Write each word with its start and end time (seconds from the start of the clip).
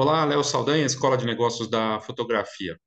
Olá, 0.00 0.24
Léo 0.24 0.44
Saldanha, 0.44 0.86
Escola 0.86 1.16
de 1.18 1.26
Negócios 1.26 1.68
da 1.68 1.98
Fotografia. 1.98 2.78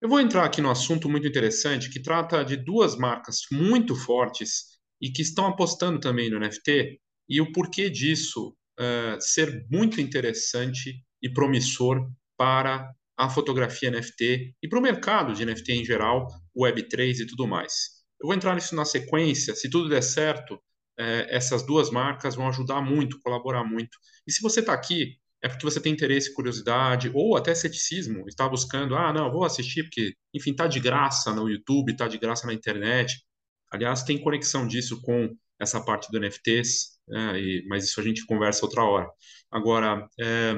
Eu 0.00 0.08
vou 0.08 0.18
entrar 0.18 0.46
aqui 0.46 0.62
no 0.62 0.70
assunto 0.70 1.06
muito 1.06 1.28
interessante 1.28 1.90
que 1.90 2.00
trata 2.00 2.42
de 2.42 2.56
duas 2.56 2.96
marcas 2.96 3.40
muito 3.52 3.94
fortes 3.94 4.78
e 4.98 5.10
que 5.10 5.20
estão 5.20 5.44
apostando 5.44 6.00
também 6.00 6.30
no 6.30 6.40
NFT 6.40 6.98
e 7.28 7.38
o 7.42 7.52
porquê 7.52 7.90
disso 7.90 8.56
uh, 8.80 9.20
ser 9.20 9.66
muito 9.70 10.00
interessante 10.00 11.04
e 11.22 11.30
promissor 11.30 12.10
para 12.34 12.94
a 13.14 13.28
fotografia 13.28 13.90
NFT 13.90 14.54
e 14.62 14.68
para 14.70 14.78
o 14.78 14.82
mercado 14.82 15.34
de 15.34 15.44
NFT 15.44 15.72
em 15.72 15.84
geral, 15.84 16.28
Web3 16.56 17.18
e 17.18 17.26
tudo 17.26 17.46
mais. 17.46 18.06
Eu 18.18 18.26
vou 18.26 18.34
entrar 18.34 18.54
nisso 18.54 18.74
na 18.74 18.86
sequência, 18.86 19.54
se 19.54 19.68
tudo 19.68 19.90
der 19.90 20.02
certo, 20.02 20.54
uh, 20.54 21.28
essas 21.28 21.62
duas 21.66 21.90
marcas 21.90 22.34
vão 22.34 22.48
ajudar 22.48 22.80
muito, 22.80 23.20
colaborar 23.20 23.64
muito. 23.64 23.98
E 24.26 24.32
se 24.32 24.40
você 24.40 24.60
está 24.60 24.72
aqui 24.72 25.18
é 25.42 25.48
porque 25.48 25.64
você 25.64 25.80
tem 25.80 25.92
interesse, 25.92 26.34
curiosidade 26.34 27.10
ou 27.14 27.36
até 27.36 27.54
ceticismo, 27.54 28.28
está 28.28 28.48
buscando, 28.48 28.96
ah, 28.96 29.12
não, 29.12 29.30
vou 29.30 29.44
assistir 29.44 29.84
porque, 29.84 30.14
enfim, 30.34 30.54
tá 30.54 30.66
de 30.66 30.80
graça 30.80 31.32
no 31.32 31.48
YouTube, 31.48 31.96
tá 31.96 32.08
de 32.08 32.18
graça 32.18 32.46
na 32.46 32.54
internet. 32.54 33.24
Aliás, 33.70 34.02
tem 34.02 34.20
conexão 34.20 34.66
disso 34.66 35.00
com 35.02 35.34
essa 35.60 35.80
parte 35.84 36.10
do 36.10 36.18
NFTs, 36.18 36.98
é, 37.10 37.38
e, 37.40 37.66
mas 37.68 37.84
isso 37.84 38.00
a 38.00 38.04
gente 38.04 38.26
conversa 38.26 38.64
outra 38.64 38.82
hora. 38.82 39.08
Agora, 39.50 40.08
é, 40.18 40.54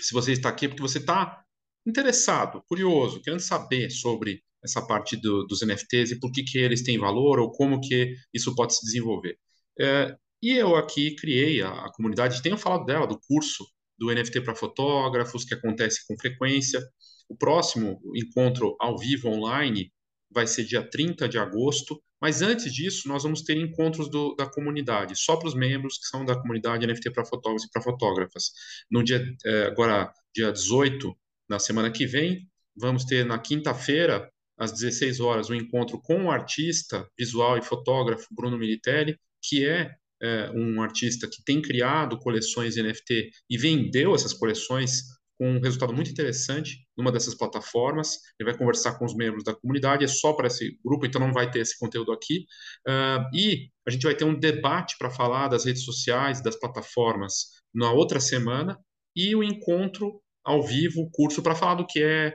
se 0.00 0.12
você 0.14 0.32
está 0.32 0.48
aqui 0.48 0.66
é 0.66 0.68
porque 0.68 0.82
você 0.82 0.98
está 0.98 1.42
interessado, 1.86 2.62
curioso, 2.68 3.20
querendo 3.20 3.40
saber 3.40 3.90
sobre 3.90 4.42
essa 4.64 4.86
parte 4.86 5.16
do, 5.16 5.44
dos 5.46 5.62
NFTs 5.62 6.12
e 6.12 6.20
por 6.20 6.30
que, 6.32 6.44
que 6.44 6.58
eles 6.58 6.82
têm 6.82 6.98
valor 6.98 7.40
ou 7.40 7.50
como 7.50 7.80
que 7.80 8.14
isso 8.32 8.54
pode 8.54 8.74
se 8.74 8.84
desenvolver. 8.84 9.36
É, 9.78 10.16
e 10.42 10.52
eu 10.56 10.76
aqui 10.76 11.14
criei 11.16 11.62
a, 11.62 11.70
a 11.86 11.92
comunidade, 11.92 12.42
tenho 12.42 12.56
falado 12.56 12.84
dela, 12.84 13.06
do 13.06 13.18
curso 13.18 13.64
do 13.98 14.12
NFT 14.12 14.40
para 14.42 14.54
fotógrafos, 14.54 15.44
que 15.44 15.54
acontece 15.54 16.06
com 16.06 16.18
frequência. 16.18 16.80
O 17.28 17.36
próximo 17.36 18.00
encontro 18.14 18.76
ao 18.80 18.98
vivo 18.98 19.28
online 19.28 19.92
vai 20.30 20.46
ser 20.46 20.64
dia 20.64 20.82
30 20.82 21.28
de 21.28 21.38
agosto, 21.38 22.02
mas 22.20 22.40
antes 22.40 22.72
disso, 22.72 23.08
nós 23.08 23.22
vamos 23.22 23.42
ter 23.42 23.56
encontros 23.56 24.08
do, 24.08 24.34
da 24.36 24.46
comunidade, 24.46 25.14
só 25.16 25.36
para 25.36 25.48
os 25.48 25.54
membros 25.54 25.98
que 25.98 26.06
são 26.06 26.24
da 26.24 26.40
comunidade 26.40 26.86
NFT 26.86 27.10
para 27.10 27.24
fotógrafos 27.24 27.64
e 27.64 27.70
para 27.70 27.82
fotógrafas. 27.82 28.52
No 28.90 29.02
dia, 29.02 29.24
é, 29.44 29.64
agora, 29.64 30.12
dia 30.34 30.52
18, 30.52 31.12
na 31.48 31.58
semana 31.58 31.90
que 31.90 32.06
vem, 32.06 32.48
vamos 32.76 33.04
ter 33.04 33.26
na 33.26 33.38
quinta-feira, 33.38 34.30
às 34.56 34.72
16 34.72 35.20
horas, 35.20 35.50
um 35.50 35.54
encontro 35.54 36.00
com 36.00 36.26
o 36.26 36.30
artista 36.30 37.06
visual 37.18 37.58
e 37.58 37.62
fotógrafo 37.62 38.28
Bruno 38.30 38.56
Militelli, 38.56 39.18
que 39.42 39.66
é 39.66 39.94
é, 40.22 40.50
um 40.54 40.80
artista 40.80 41.28
que 41.28 41.42
tem 41.44 41.60
criado 41.60 42.18
coleções 42.18 42.76
NFT 42.76 43.30
e 43.50 43.58
vendeu 43.58 44.14
essas 44.14 44.32
coleções 44.32 45.02
com 45.38 45.56
um 45.56 45.60
resultado 45.60 45.92
muito 45.92 46.10
interessante 46.10 46.86
numa 46.96 47.10
dessas 47.10 47.34
plataformas. 47.34 48.18
Ele 48.38 48.48
vai 48.48 48.56
conversar 48.56 48.96
com 48.96 49.04
os 49.04 49.14
membros 49.16 49.42
da 49.42 49.54
comunidade, 49.54 50.04
é 50.04 50.08
só 50.08 50.32
para 50.34 50.46
esse 50.46 50.78
grupo, 50.84 51.04
então 51.04 51.20
não 51.20 51.32
vai 51.32 51.50
ter 51.50 51.58
esse 51.58 51.76
conteúdo 51.78 52.12
aqui. 52.12 52.46
Uh, 52.86 53.36
e 53.36 53.68
a 53.86 53.90
gente 53.90 54.04
vai 54.04 54.14
ter 54.14 54.24
um 54.24 54.38
debate 54.38 54.96
para 54.98 55.10
falar 55.10 55.48
das 55.48 55.64
redes 55.64 55.84
sociais, 55.84 56.40
das 56.40 56.56
plataformas, 56.56 57.46
na 57.74 57.90
outra 57.90 58.20
semana, 58.20 58.78
e 59.16 59.34
o 59.34 59.42
encontro 59.42 60.22
ao 60.44 60.62
vivo, 60.62 61.10
curso 61.12 61.42
para 61.42 61.56
falar 61.56 61.74
do 61.74 61.86
que 61.86 62.02
é, 62.02 62.34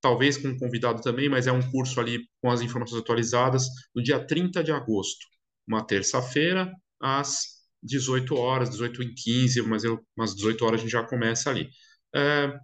talvez 0.00 0.36
com 0.36 0.48
um 0.48 0.58
convidado 0.58 1.00
também, 1.00 1.28
mas 1.28 1.46
é 1.46 1.52
um 1.52 1.70
curso 1.70 2.00
ali 2.00 2.20
com 2.42 2.50
as 2.50 2.60
informações 2.60 3.00
atualizadas, 3.00 3.66
no 3.94 4.02
dia 4.02 4.24
30 4.24 4.62
de 4.64 4.72
agosto, 4.72 5.26
uma 5.66 5.84
terça-feira, 5.84 6.72
às 7.00 7.58
18 7.82 8.34
horas, 8.36 8.70
18 8.70 9.02
e 9.02 9.14
15, 9.14 9.62
mas 9.62 9.84
eu, 9.84 10.00
umas 10.16 10.34
18 10.34 10.64
horas 10.64 10.80
a 10.80 10.82
gente 10.82 10.92
já 10.92 11.04
começa 11.04 11.50
ali. 11.50 11.68
É, 12.14 12.58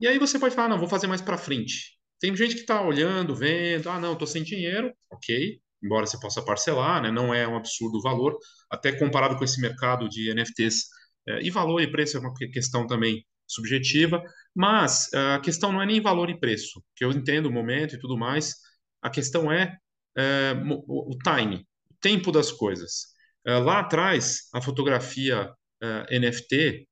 e 0.00 0.06
aí 0.08 0.18
você 0.18 0.38
pode 0.38 0.54
falar, 0.54 0.68
não, 0.68 0.78
vou 0.78 0.88
fazer 0.88 1.06
mais 1.06 1.20
para 1.20 1.38
frente. 1.38 1.96
Tem 2.20 2.34
gente 2.36 2.54
que 2.54 2.60
está 2.62 2.80
olhando, 2.82 3.34
vendo, 3.34 3.88
ah, 3.88 4.00
não, 4.00 4.12
estou 4.14 4.26
sem 4.26 4.42
dinheiro, 4.42 4.92
ok, 5.10 5.60
embora 5.82 6.06
você 6.06 6.18
possa 6.20 6.44
parcelar, 6.44 7.02
né, 7.02 7.10
não 7.10 7.34
é 7.34 7.46
um 7.46 7.56
absurdo 7.56 7.98
o 7.98 8.02
valor, 8.02 8.36
até 8.70 8.92
comparado 8.92 9.36
com 9.36 9.44
esse 9.44 9.60
mercado 9.60 10.08
de 10.08 10.30
NFTs, 10.32 10.86
é, 11.28 11.42
e 11.42 11.50
valor 11.50 11.80
e 11.80 11.90
preço 11.90 12.16
é 12.16 12.20
uma 12.20 12.32
questão 12.34 12.86
também 12.86 13.24
subjetiva, 13.46 14.22
mas 14.54 15.12
é, 15.12 15.34
a 15.34 15.40
questão 15.40 15.72
não 15.72 15.82
é 15.82 15.86
nem 15.86 16.00
valor 16.00 16.30
e 16.30 16.38
preço, 16.38 16.82
que 16.96 17.04
eu 17.04 17.10
entendo 17.10 17.46
o 17.46 17.52
momento 17.52 17.94
e 17.94 17.98
tudo 17.98 18.16
mais, 18.16 18.54
a 19.00 19.10
questão 19.10 19.50
é, 19.50 19.76
é 20.16 20.54
o 20.88 21.16
time, 21.24 21.66
o 21.90 21.94
tempo 22.00 22.30
das 22.32 22.52
coisas. 22.52 23.11
Eh, 23.46 23.58
lá 23.58 23.80
atrás, 23.80 24.48
a 24.52 24.60
fotografia 24.60 25.52
eh, 25.82 26.18
NFT, 26.18 26.88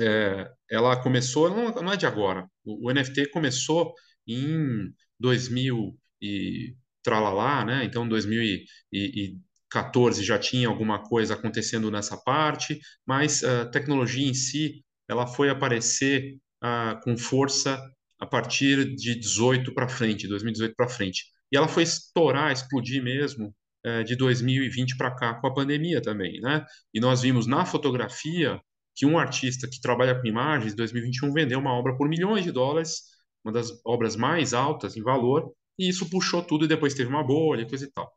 eh, 0.00 0.50
ela 0.70 0.96
começou, 1.02 1.50
não, 1.50 1.92
é 1.92 1.96
de 1.96 2.06
agora, 2.06 2.48
o, 2.64 2.90
NFT 2.92 3.30
começou 3.30 3.94
em 4.26 4.92
2000 5.18 5.98
e 6.20 6.76
tralalá, 7.02 7.64
né? 7.64 7.84
Então, 7.84 8.08
2014 8.08 10.24
já 10.24 10.38
tinha 10.38 10.68
alguma 10.68 11.02
coisa 11.02 11.34
acontecendo 11.34 11.90
nessa 11.90 12.16
parte, 12.16 12.78
mas 13.06 13.44
a 13.44 13.66
tecnologia 13.66 14.28
em 14.28 14.34
si, 14.34 14.84
ela 15.08 15.26
foi 15.26 15.48
aparecer 15.50 16.36
uh, 16.64 17.00
com 17.02 17.16
força 17.16 17.80
a 18.18 18.26
partir 18.26 18.94
de 18.96 19.14
18 19.18 19.72
para 19.74 19.88
frente, 19.88 20.28
2018 20.28 20.74
para 20.74 20.88
frente. 20.88 21.24
E 21.52 21.56
ela 21.56 21.68
foi 21.68 21.82
estourar, 21.84 22.52
explodir 22.52 23.02
mesmo 23.02 23.54
de 24.04 24.16
2020 24.16 24.96
para 24.96 25.14
cá 25.14 25.34
com 25.34 25.46
a 25.46 25.54
pandemia 25.54 26.02
também, 26.02 26.40
né? 26.40 26.64
E 26.92 27.00
nós 27.00 27.22
vimos 27.22 27.46
na 27.46 27.64
fotografia 27.64 28.60
que 28.94 29.06
um 29.06 29.18
artista 29.18 29.68
que 29.68 29.80
trabalha 29.80 30.18
com 30.18 30.26
imagens, 30.26 30.72
em 30.72 30.76
2021 30.76 31.32
vendeu 31.32 31.58
uma 31.58 31.72
obra 31.72 31.96
por 31.96 32.08
milhões 32.08 32.44
de 32.44 32.50
dólares, 32.50 33.02
uma 33.44 33.52
das 33.52 33.70
obras 33.84 34.16
mais 34.16 34.54
altas 34.54 34.96
em 34.96 35.02
valor, 35.02 35.52
e 35.78 35.88
isso 35.88 36.08
puxou 36.10 36.42
tudo 36.42 36.64
e 36.64 36.68
depois 36.68 36.94
teve 36.94 37.10
uma 37.10 37.22
bolha 37.22 37.62
e 37.62 37.68
coisa 37.68 37.84
e 37.84 37.90
tal. 37.92 38.10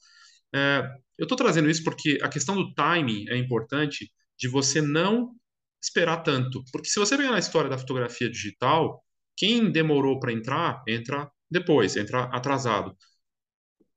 É, 0.56 0.90
eu 1.18 1.24
estou 1.24 1.38
trazendo 1.38 1.70
isso 1.70 1.84
porque 1.84 2.18
a 2.24 2.30
questão 2.30 2.56
do 2.56 2.74
timing 2.74 3.26
é 3.30 3.38
importante 3.38 4.12
de 4.38 4.48
você 4.48 4.82
não 4.82 5.36
esperar 5.82 6.24
tanto, 6.24 6.64
porque 6.72 6.90
se 6.90 7.00
você 7.00 7.18
pegar 7.18 7.32
na 7.32 7.40
história 7.40 7.70
da 7.70 7.78
fotografia 7.78 8.30
digital, 8.30 9.04
quem 9.36 9.72
demorou 9.72 10.20
para 10.20 10.34
entrar, 10.34 10.82
entra 10.88 11.30
depois, 11.52 11.96
entra 11.96 12.24
atrasado 12.26 12.96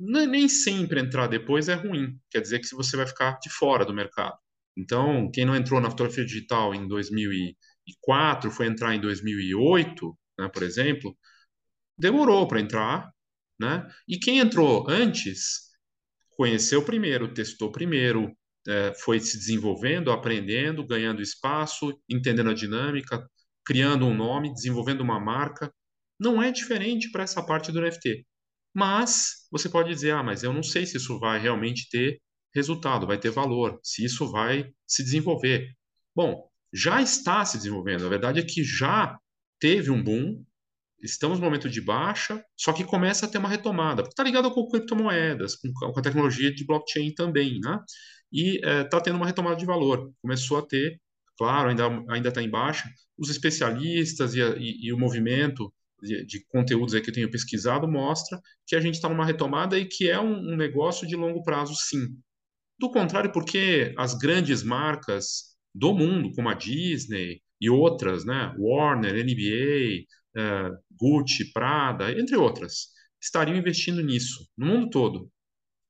nem 0.03 0.49
sempre 0.49 1.01
entrar 1.01 1.29
depois 1.29 1.69
é 1.69 1.75
ruim. 1.75 2.19
Quer 2.31 2.41
dizer 2.41 2.59
que 2.61 2.75
você 2.75 2.97
vai 2.97 3.07
ficar 3.07 3.39
de 3.41 3.51
fora 3.51 3.85
do 3.85 3.95
mercado. 3.95 4.37
Então, 4.77 5.31
quem 5.31 5.45
não 5.45 5.55
entrou 5.55 5.81
na 5.81 5.91
fotografia 5.91 6.25
digital 6.25 6.75
em 6.75 6.89
2004, 6.89 8.51
foi 8.51 8.67
entrar 8.67 8.95
em 8.95 9.01
2008, 9.01 10.19
né, 10.39 10.49
por 10.49 10.63
exemplo, 10.63 11.17
demorou 11.97 12.49
para 12.49 12.61
entrar, 12.61 13.13
né? 13.61 13.87
E 14.09 14.19
quem 14.19 14.39
entrou 14.39 14.89
antes 14.89 15.71
conheceu 16.37 16.85
primeiro, 16.85 17.33
testou 17.33 17.71
primeiro, 17.71 18.37
é, 18.67 18.95
foi 18.95 19.21
se 19.21 19.39
desenvolvendo, 19.39 20.11
aprendendo, 20.11 20.87
ganhando 20.87 21.23
espaço, 21.23 22.01
entendendo 22.09 22.51
a 22.51 22.55
dinâmica, 22.55 23.29
criando 23.65 24.07
um 24.07 24.15
nome, 24.15 24.53
desenvolvendo 24.53 25.03
uma 25.03 25.21
marca. 25.21 25.73
Não 26.19 26.43
é 26.43 26.51
diferente 26.51 27.11
para 27.11 27.25
essa 27.25 27.45
parte 27.45 27.71
do 27.73 27.81
NFT. 27.81 28.27
Mas 28.75 29.47
você 29.51 29.69
pode 29.69 29.91
dizer, 29.91 30.13
ah, 30.13 30.23
mas 30.23 30.43
eu 30.43 30.53
não 30.53 30.63
sei 30.63 30.87
se 30.87 30.97
isso 30.97 31.19
vai 31.19 31.39
realmente 31.39 31.89
ter 31.91 32.21
resultado, 32.55 33.07
vai 33.07 33.19
ter 33.19 33.31
valor, 33.31 33.79
se 33.83 34.05
isso 34.05 34.31
vai 34.31 34.71
se 34.87 35.03
desenvolver. 35.03 35.69
Bom, 36.15 36.49
já 36.73 37.03
está 37.03 37.45
se 37.45 37.59
desenvolvendo. 37.59 38.07
A 38.07 38.09
verdade 38.09 38.41
é 38.41 38.45
que 38.45 38.65
já 38.65 39.19
teve 39.61 39.91
um 39.91 40.03
boom, 40.03 40.45
estamos 41.03 41.39
no 41.39 41.45
momento 41.45 41.69
de 41.69 41.81
baixa, 41.81 42.43
só 42.57 42.73
que 42.73 42.85
começa 42.85 43.27
a 43.27 43.29
ter 43.29 43.39
uma 43.39 43.49
retomada, 43.49 44.03
porque 44.03 44.13
está 44.13 44.23
ligado 44.23 44.51
com 44.51 44.69
criptomoedas, 44.69 45.57
com, 45.57 45.99
a 45.99 46.03
tecnologia 46.03 46.55
de 46.55 46.65
blockchain 46.65 47.13
também, 47.15 47.59
né? 47.61 47.79
E 48.33 48.57
está 48.57 48.97
é, 48.99 49.01
tendo 49.01 49.17
uma 49.17 49.27
retomada 49.27 49.57
de 49.57 49.67
valor. 49.67 50.11
Começou 50.23 50.59
a 50.59 50.63
ter, 50.63 50.99
claro, 51.37 51.69
ainda 51.69 51.87
ainda 52.09 52.29
está 52.29 52.43
em 52.43 52.51
baixa. 52.51 52.89
Os 53.19 53.29
especialistas 53.29 54.35
e, 54.35 54.43
a, 54.43 54.57
e, 54.57 54.87
e 54.87 54.93
o 54.93 54.99
movimento 54.99 55.73
de, 56.03 56.27
de 56.27 56.45
conteúdos 56.47 56.99
que 57.01 57.11
eu 57.11 57.15
tenho 57.15 57.31
pesquisado 57.31 57.89
mostra 57.89 58.41
que 58.67 58.75
a 58.75 58.81
gente 58.81 58.95
está 58.95 59.09
numa 59.09 59.25
retomada 59.25 59.79
e 59.79 59.87
que 59.87 60.11
é 60.11 60.21
um, 60.21 60.53
um 60.53 60.57
negócio 60.57 61.07
de 61.07 61.15
longo 61.15 61.43
prazo, 61.43 61.75
sim. 61.75 62.19
Do 62.79 62.91
contrário, 62.91 63.31
porque 63.33 63.95
as 63.97 64.15
grandes 64.15 64.63
marcas 64.63 65.57
do 65.75 65.95
mundo, 65.95 66.33
como 66.35 66.49
a 66.49 66.55
Disney 66.55 67.41
e 67.61 67.71
outras, 67.71 68.25
né, 68.25 68.53
Warner, 68.59 69.15
NBA, 69.15 70.03
uh, 70.37 70.41
eh, 70.41 70.71
Gucci, 70.99 71.53
Prada, 71.53 72.11
entre 72.11 72.37
outras, 72.37 72.89
estariam 73.21 73.57
investindo 73.57 74.03
nisso 74.03 74.49
no 74.57 74.67
mundo 74.67 74.91
todo. 74.91 75.31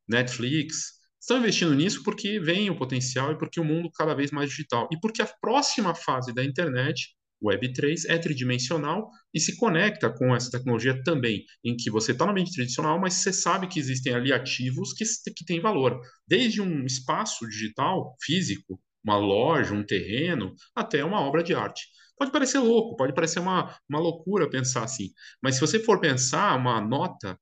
Netflix, 0.07 1.01
estão 1.19 1.39
investindo 1.39 1.75
nisso 1.75 2.03
porque 2.03 2.39
vem 2.39 2.69
o 2.69 2.77
potencial 2.77 3.33
e 3.33 3.39
porque 3.39 3.59
o 3.59 3.65
mundo 3.65 3.91
cada 3.91 4.15
vez 4.15 4.31
mais 4.31 4.51
digital 4.51 4.89
e 4.93 5.01
porque 5.01 5.23
a 5.23 5.27
próxima 5.41 5.95
fase 5.95 6.35
da 6.35 6.45
internet 6.45 7.17
Web3 7.43 8.05
é 8.09 8.19
tridimensional 8.19 9.11
e 9.35 9.41
se 9.41 9.57
conecta 9.57 10.11
com 10.11 10.35
essa 10.35 10.51
tecnologia 10.51 11.03
também, 11.03 11.45
em 11.65 11.77
que 11.77 11.91
você 11.91 12.13
está 12.13 12.25
no 12.25 12.33
ambiente 12.33 12.55
tradicional, 12.55 13.01
mas 13.01 13.15
você 13.15 13.33
sabe 13.33 13.67
que 13.67 13.79
existem 13.79 14.15
ali 14.15 14.33
ativos 14.33 14.93
que, 14.93 15.05
que 15.35 15.45
têm 15.45 15.61
valor, 15.61 16.01
desde 16.27 16.61
um 16.61 16.85
espaço 16.85 17.47
digital, 17.49 18.17
físico, 18.23 18.81
uma 19.05 19.17
loja, 19.17 19.75
um 19.75 19.85
terreno, 19.85 20.55
até 20.75 21.05
uma 21.05 21.21
obra 21.21 21.43
de 21.43 21.55
arte. 21.55 21.83
Pode 22.17 22.31
parecer 22.31 22.59
louco, 22.59 22.97
pode 22.97 23.15
parecer 23.15 23.41
uma, 23.41 23.77
uma 23.89 23.99
loucura 23.99 24.49
pensar 24.49 24.85
assim, 24.85 25.11
mas 25.43 25.57
se 25.57 25.61
você 25.61 25.81
for 25.81 26.01
pensar, 26.01 26.57
uma 26.57 26.81
nota, 26.81 27.39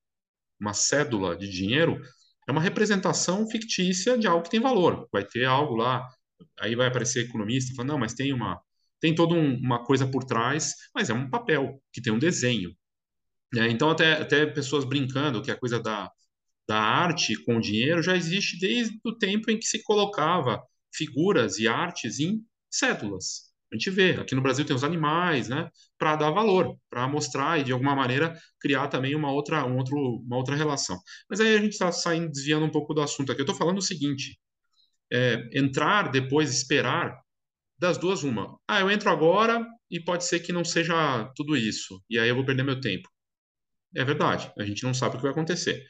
uma 0.58 0.72
cédula 0.72 1.36
de 1.36 1.48
dinheiro, 1.50 2.00
é 2.48 2.52
uma 2.52 2.60
representação 2.60 3.48
fictícia 3.48 4.18
de 4.18 4.26
algo 4.26 4.42
que 4.42 4.50
tem 4.50 4.60
valor. 4.60 5.08
Vai 5.12 5.24
ter 5.24 5.44
algo 5.44 5.76
lá, 5.76 6.06
aí 6.58 6.74
vai 6.74 6.88
aparecer 6.88 7.26
economista 7.26 7.74
falando, 7.74 7.90
não, 7.90 7.98
mas 7.98 8.14
tem 8.14 8.32
uma, 8.32 8.60
tem 9.00 9.14
toda 9.14 9.34
um, 9.34 9.56
uma 9.58 9.84
coisa 9.84 10.06
por 10.06 10.24
trás, 10.24 10.74
mas 10.94 11.10
é 11.10 11.14
um 11.14 11.28
papel 11.28 11.80
que 11.92 12.02
tem 12.02 12.12
um 12.12 12.18
desenho. 12.18 12.74
É, 13.56 13.68
então, 13.68 13.90
até, 13.90 14.12
até 14.12 14.46
pessoas 14.46 14.84
brincando 14.84 15.42
que 15.42 15.50
a 15.50 15.56
coisa 15.56 15.80
da, 15.80 16.10
da 16.68 16.78
arte 16.80 17.34
com 17.44 17.60
dinheiro 17.60 18.02
já 18.02 18.16
existe 18.16 18.58
desde 18.58 18.96
o 19.04 19.16
tempo 19.16 19.50
em 19.50 19.58
que 19.58 19.66
se 19.66 19.82
colocava 19.82 20.62
figuras 20.94 21.58
e 21.58 21.66
artes 21.66 22.20
em 22.20 22.44
cédulas. 22.70 23.50
A 23.72 23.76
gente 23.76 23.90
vê, 23.90 24.12
aqui 24.12 24.34
no 24.34 24.42
Brasil 24.42 24.64
tem 24.64 24.74
os 24.74 24.82
animais, 24.82 25.48
né, 25.48 25.70
para 25.96 26.16
dar 26.16 26.30
valor, 26.30 26.76
para 26.88 27.06
mostrar 27.08 27.60
e 27.60 27.64
de 27.64 27.72
alguma 27.72 27.94
maneira 27.94 28.36
criar 28.60 28.88
também 28.88 29.14
uma 29.14 29.32
outra, 29.32 29.64
um 29.64 29.76
outro, 29.76 29.96
uma 29.96 30.36
outra 30.36 30.56
relação. 30.56 30.98
Mas 31.28 31.40
aí 31.40 31.54
a 31.54 31.60
gente 31.60 31.72
está 31.72 31.92
saindo, 31.92 32.30
desviando 32.30 32.66
um 32.66 32.70
pouco 32.70 32.92
do 32.92 33.00
assunto 33.00 33.30
aqui. 33.30 33.40
Eu 33.40 33.44
estou 33.44 33.56
falando 33.56 33.78
o 33.78 33.82
seguinte: 33.82 34.38
é, 35.12 35.48
entrar, 35.54 36.10
depois 36.10 36.52
esperar, 36.52 37.16
das 37.80 37.98
duas, 37.98 38.22
uma. 38.22 38.58
Ah, 38.68 38.80
eu 38.80 38.90
entro 38.90 39.10
agora 39.10 39.66
e 39.90 39.98
pode 39.98 40.24
ser 40.24 40.40
que 40.40 40.52
não 40.52 40.64
seja 40.64 41.24
tudo 41.34 41.56
isso, 41.56 42.02
e 42.10 42.18
aí 42.18 42.28
eu 42.28 42.34
vou 42.36 42.44
perder 42.44 42.62
meu 42.62 42.80
tempo. 42.80 43.08
É 43.96 44.04
verdade, 44.04 44.52
a 44.58 44.64
gente 44.64 44.84
não 44.84 44.94
sabe 44.94 45.14
o 45.14 45.18
que 45.18 45.22
vai 45.24 45.32
acontecer. 45.32 45.82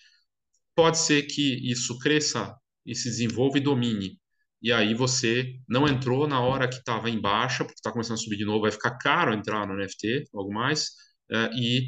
Pode 0.75 0.99
ser 0.99 1.23
que 1.25 1.71
isso 1.71 1.99
cresça 1.99 2.55
e 2.87 2.95
se 2.95 3.09
desenvolva 3.09 3.59
e 3.59 3.61
domine. 3.61 4.19
E 4.63 4.73
aí 4.73 4.95
você 4.95 5.55
não 5.69 5.89
entrou 5.89 6.27
na 6.29 6.41
hora 6.41 6.69
que 6.69 6.77
estava 6.77 7.11
em 7.11 7.21
baixa, 7.21 7.65
porque 7.65 7.79
está 7.79 7.93
começando 7.93 8.15
a 8.15 8.19
subir 8.19 8.37
de 8.37 8.45
novo, 8.45 8.63
vai 8.63 8.71
ficar 8.71 8.97
caro 8.99 9.35
entrar 9.35 9.67
no 9.67 9.75
NFT, 9.75 10.27
algo 10.35 10.53
mais. 10.53 10.91
É, 11.31 11.51
e, 11.55 11.83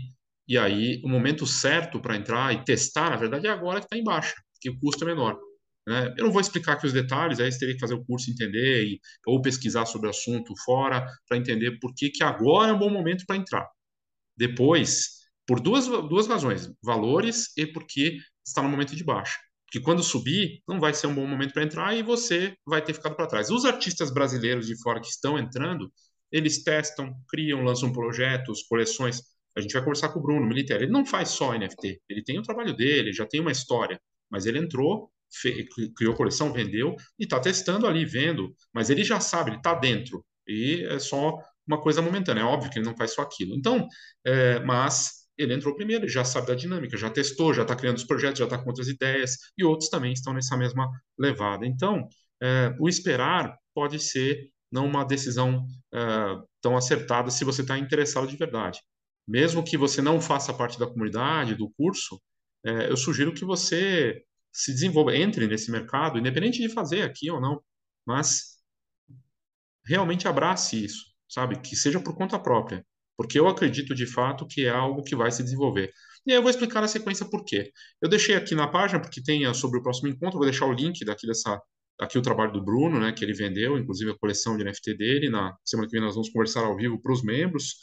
e 0.48 0.58
aí 0.58 1.00
o 1.05 1.08
momento 1.08 1.46
certo 1.46 2.00
para 2.00 2.16
entrar 2.16 2.52
e 2.55 2.64
testar, 2.64 3.10
na 3.10 3.16
verdade, 3.16 3.46
é 3.46 3.50
agora 3.50 3.81
que 3.81 3.87
está 3.87 3.96
em 3.96 4.05
baixa, 4.05 4.34
que 4.60 4.70
o 4.70 4.78
custo 4.78 5.05
é 5.05 5.06
menor. 5.08 5.38
Né? 5.87 6.14
Eu 6.17 6.25
não 6.25 6.32
vou 6.32 6.40
explicar 6.40 6.75
aqui 6.75 6.87
os 6.87 6.93
detalhes, 6.93 7.40
aí 7.40 7.50
você 7.50 7.58
teria 7.58 7.75
que 7.75 7.81
fazer 7.81 7.94
o 7.94 8.05
curso 8.05 8.31
entender 8.31 8.84
e, 8.84 9.00
ou 9.26 9.43
pesquisar 9.43 9.87
sobre 9.87 10.06
o 10.06 10.11
assunto 10.11 10.55
fora 10.64 11.06
para 11.29 11.37
entender 11.37 11.79
por 11.81 11.93
que, 11.94 12.11
que 12.11 12.23
agora 12.23 12.70
é 12.70 12.73
um 12.73 12.79
bom 12.79 12.90
momento 12.90 13.25
para 13.26 13.37
entrar. 13.37 13.69
Depois, 14.37 15.23
por 15.46 15.61
duas, 15.61 15.87
duas 15.87 16.26
razões, 16.26 16.70
valores 16.82 17.56
e 17.56 17.67
porque 17.67 18.19
está 18.44 18.62
no 18.62 18.69
momento 18.69 18.94
de 18.96 19.05
baixa. 19.05 19.38
Porque 19.67 19.81
quando 19.81 20.02
subir, 20.02 20.62
não 20.69 20.79
vai 20.79 20.93
ser 20.93 21.06
um 21.06 21.14
bom 21.14 21.26
momento 21.26 21.55
para 21.55 21.64
entrar 21.64 21.96
e 21.96 22.02
você 22.02 22.55
vai 22.67 22.82
ter 22.82 22.93
ficado 22.93 23.17
para 23.17 23.26
trás. 23.26 23.50
Os 23.50 23.64
artistas 23.64 24.12
brasileiros 24.12 24.67
de 24.67 24.81
fora 24.82 25.00
que 25.00 25.08
estão 25.08 25.38
entrando, 25.38 25.90
eles 26.31 26.62
testam, 26.62 27.14
criam, 27.29 27.62
lançam 27.62 27.93
projetos, 27.93 28.62
coleções. 28.64 29.23
A 29.56 29.61
gente 29.61 29.73
vai 29.73 29.82
conversar 29.82 30.11
com 30.11 30.19
o 30.19 30.23
Bruno 30.23 30.46
Militer. 30.46 30.81
Ele 30.81 30.90
não 30.90 31.05
faz 31.05 31.31
só 31.31 31.55
NFT, 31.55 32.00
ele 32.08 32.23
tem 32.23 32.38
o 32.38 32.43
trabalho 32.43 32.75
dele, 32.75 33.12
já 33.12 33.26
tem 33.26 33.40
uma 33.40 33.52
história. 33.52 34.00
Mas 34.31 34.46
ele 34.46 34.58
entrou, 34.58 35.11
criou 35.96 36.14
coleção, 36.14 36.52
vendeu 36.52 36.94
e 37.19 37.25
está 37.25 37.40
testando 37.40 37.87
ali, 37.87 38.05
vendo. 38.05 38.55
Mas 38.73 38.90
ele 38.90 39.05
já 39.05 39.20
sabe, 39.20 39.50
ele 39.50 39.56
está 39.58 39.75
dentro. 39.75 40.25
E 40.46 40.84
é 40.88 40.99
só 40.99 41.38
uma 41.67 41.81
coisa 41.81 42.02
momentânea. 42.02 42.43
É 42.43 42.44
óbvio 42.44 42.70
que 42.70 42.79
ele 42.79 42.87
não 42.87 42.96
faz 42.96 43.14
só 43.14 43.23
aquilo. 43.23 43.55
Então, 43.55 43.87
é, 44.25 44.61
mas 44.61 45.23
ele 45.37 45.55
entrou 45.55 45.75
primeiro, 45.75 46.08
já 46.08 46.25
sabe 46.25 46.49
da 46.49 46.55
dinâmica, 46.55 46.96
já 46.96 47.11
testou, 47.11 47.55
já 47.55 47.62
está 47.62 47.75
criando 47.75 47.96
os 47.96 48.05
projetos, 48.05 48.38
já 48.38 48.44
está 48.44 48.58
com 48.58 48.69
outras 48.69 48.88
ideias, 48.88 49.37
e 49.56 49.64
outros 49.64 49.88
também 49.88 50.12
estão 50.12 50.32
nessa 50.32 50.56
mesma 50.56 50.88
levada. 51.19 51.67
Então, 51.67 52.08
é, 52.43 52.75
o 52.79 52.88
esperar 52.88 53.56
pode 53.75 53.99
ser 53.99 54.50
não 54.70 54.87
uma 54.87 55.05
decisão 55.05 55.67
é, 55.93 55.99
tão 56.61 56.76
acertada 56.76 57.31
se 57.31 57.44
você 57.44 57.62
está 57.62 57.79
interessado 57.79 58.26
de 58.26 58.37
verdade. 58.37 58.81
Mesmo 59.26 59.62
que 59.64 59.76
você 59.76 60.02
não 60.02 60.20
faça 60.20 60.52
parte 60.52 60.79
da 60.79 60.87
comunidade, 60.87 61.55
do 61.55 61.70
curso, 61.70 62.20
é, 62.64 62.90
eu 62.90 62.96
sugiro 62.96 63.34
que 63.34 63.44
você 63.44 64.23
se 64.52 64.72
desenvolva, 64.72 65.16
entre 65.16 65.46
nesse 65.46 65.70
mercado, 65.70 66.19
independente 66.19 66.60
de 66.60 66.69
fazer 66.69 67.02
aqui 67.02 67.31
ou 67.31 67.40
não, 67.40 67.62
mas 68.06 68.58
realmente 69.87 70.28
abrace 70.28 70.84
isso, 70.84 71.04
sabe? 71.28 71.60
Que 71.60 71.76
seja 71.76 72.00
por 72.00 72.16
conta 72.16 72.38
própria 72.38 72.84
porque 73.16 73.38
eu 73.38 73.49
acredito 73.49 73.94
de 73.94 74.06
fato 74.06 74.46
que 74.46 74.66
é 74.66 74.70
algo 74.70 75.02
que 75.02 75.14
vai 75.14 75.31
se 75.31 75.43
desenvolver. 75.43 75.93
E 76.26 76.32
aí 76.32 76.38
eu 76.38 76.43
vou 76.43 76.50
explicar 76.50 76.81
na 76.81 76.88
sequência 76.88 77.25
por 77.28 77.44
quê. 77.44 77.72
Eu 78.00 78.08
deixei 78.08 78.34
aqui 78.37 78.54
na 78.54 78.69
página, 78.69 79.00
porque 79.00 79.22
tem 79.22 79.52
sobre 79.54 79.78
o 79.78 79.82
próximo 79.82 80.08
encontro, 80.08 80.38
vou 80.38 80.46
deixar 80.46 80.66
o 80.66 80.72
link 80.72 81.05
daqui 81.05 81.26
dessa 81.26 81.60
aqui 82.00 82.19
o 82.19 82.22
trabalho 82.22 82.52
do 82.52 82.64
Bruno, 82.64 82.98
né, 82.98 83.12
que 83.12 83.25
ele 83.25 83.32
vendeu, 83.32 83.78
inclusive 83.78 84.10
a 84.10 84.19
coleção 84.19 84.56
de 84.56 84.64
NFT 84.64 84.94
dele. 84.94 85.31
Na 85.31 85.56
semana 85.64 85.88
que 85.88 85.93
vem 85.93 86.00
nós 86.00 86.14
vamos 86.14 86.31
conversar 86.31 86.64
ao 86.64 86.76
vivo 86.76 87.00
para 87.00 87.12
os 87.12 87.22
membros, 87.22 87.76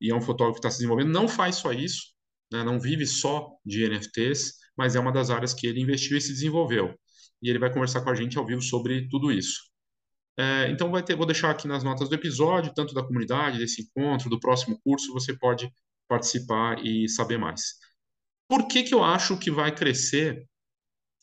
e 0.00 0.12
é 0.12 0.14
um 0.14 0.20
fotógrafo 0.20 0.60
que 0.60 0.66
está 0.66 0.70
se 0.70 0.78
desenvolvendo. 0.78 1.10
Não 1.10 1.26
faz 1.26 1.56
só 1.56 1.72
isso, 1.72 2.12
né, 2.52 2.62
não 2.62 2.78
vive 2.78 3.06
só 3.06 3.48
de 3.64 3.84
NFTs, 3.88 4.54
mas 4.76 4.96
é 4.96 5.00
uma 5.00 5.12
das 5.12 5.30
áreas 5.30 5.54
que 5.54 5.66
ele 5.66 5.80
investiu 5.80 6.16
e 6.16 6.20
se 6.20 6.32
desenvolveu. 6.32 6.94
E 7.42 7.48
ele 7.50 7.58
vai 7.58 7.72
conversar 7.72 8.02
com 8.02 8.10
a 8.10 8.14
gente 8.14 8.38
ao 8.38 8.46
vivo 8.46 8.62
sobre 8.62 9.08
tudo 9.08 9.30
isso. 9.30 9.60
É, 10.36 10.68
então 10.70 10.90
vai 10.90 11.02
ter, 11.02 11.14
vou 11.14 11.26
deixar 11.26 11.50
aqui 11.50 11.68
nas 11.68 11.84
notas 11.84 12.08
do 12.08 12.14
episódio, 12.14 12.74
tanto 12.74 12.92
da 12.92 13.04
comunidade, 13.04 13.58
desse 13.58 13.82
encontro, 13.82 14.28
do 14.28 14.40
próximo 14.40 14.80
curso, 14.82 15.12
você 15.12 15.36
pode 15.36 15.70
participar 16.08 16.84
e 16.84 17.08
saber 17.08 17.38
mais. 17.38 17.74
Por 18.48 18.66
que, 18.66 18.82
que 18.82 18.94
eu 18.94 19.02
acho 19.02 19.38
que 19.38 19.50
vai 19.50 19.74
crescer 19.74 20.44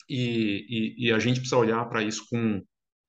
e, 0.09 0.65
e, 0.97 1.07
e 1.07 1.11
a 1.11 1.19
gente 1.19 1.39
precisa 1.39 1.57
olhar 1.57 1.85
para 1.85 2.01
isso 2.01 2.25
com, 2.29 2.63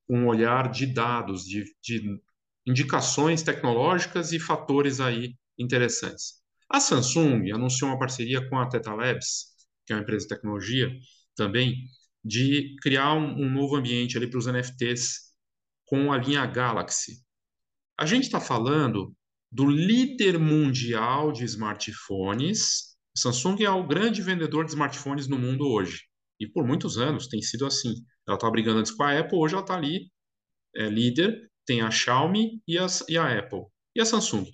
com 0.06 0.18
um 0.18 0.26
olhar 0.26 0.70
de 0.70 0.86
dados, 0.86 1.44
de, 1.44 1.64
de 1.82 2.20
indicações 2.66 3.42
tecnológicas 3.42 4.32
e 4.32 4.38
fatores 4.38 5.00
aí 5.00 5.34
interessantes. 5.58 6.42
A 6.68 6.80
Samsung 6.80 7.50
anunciou 7.52 7.90
uma 7.90 7.98
parceria 7.98 8.48
com 8.48 8.58
a 8.58 8.66
Teta 8.66 8.94
Labs, 8.94 9.51
que 9.86 9.92
é 9.92 9.96
uma 9.96 10.02
empresa 10.02 10.26
de 10.26 10.34
tecnologia 10.34 10.90
também, 11.36 11.84
de 12.24 12.76
criar 12.80 13.14
um, 13.14 13.42
um 13.42 13.50
novo 13.50 13.76
ambiente 13.76 14.16
ali 14.16 14.28
para 14.28 14.38
os 14.38 14.46
NFTs 14.46 15.32
com 15.86 16.12
a 16.12 16.18
linha 16.18 16.46
Galaxy. 16.46 17.22
A 17.98 18.06
gente 18.06 18.24
está 18.24 18.40
falando 18.40 19.14
do 19.50 19.66
líder 19.66 20.38
mundial 20.38 21.30
de 21.30 21.44
smartphones. 21.44 22.96
Samsung 23.14 23.62
é 23.62 23.70
o 23.70 23.86
grande 23.86 24.22
vendedor 24.22 24.64
de 24.64 24.70
smartphones 24.70 25.28
no 25.28 25.38
mundo 25.38 25.66
hoje. 25.68 26.00
E 26.40 26.46
por 26.46 26.66
muitos 26.66 26.96
anos 26.96 27.28
tem 27.28 27.42
sido 27.42 27.66
assim. 27.66 27.94
Ela 28.26 28.36
está 28.36 28.50
brigando 28.50 28.78
antes 28.78 28.92
com 28.92 29.02
a 29.02 29.18
Apple, 29.18 29.38
hoje 29.38 29.54
ela 29.54 29.62
está 29.62 29.76
ali, 29.76 30.10
é 30.74 30.88
líder. 30.88 31.50
Tem 31.66 31.80
a 31.82 31.90
Xiaomi 31.90 32.60
e 32.66 32.76
e 33.08 33.18
a 33.18 33.38
Apple. 33.38 33.66
E 33.94 34.00
a 34.00 34.04
Samsung. 34.04 34.46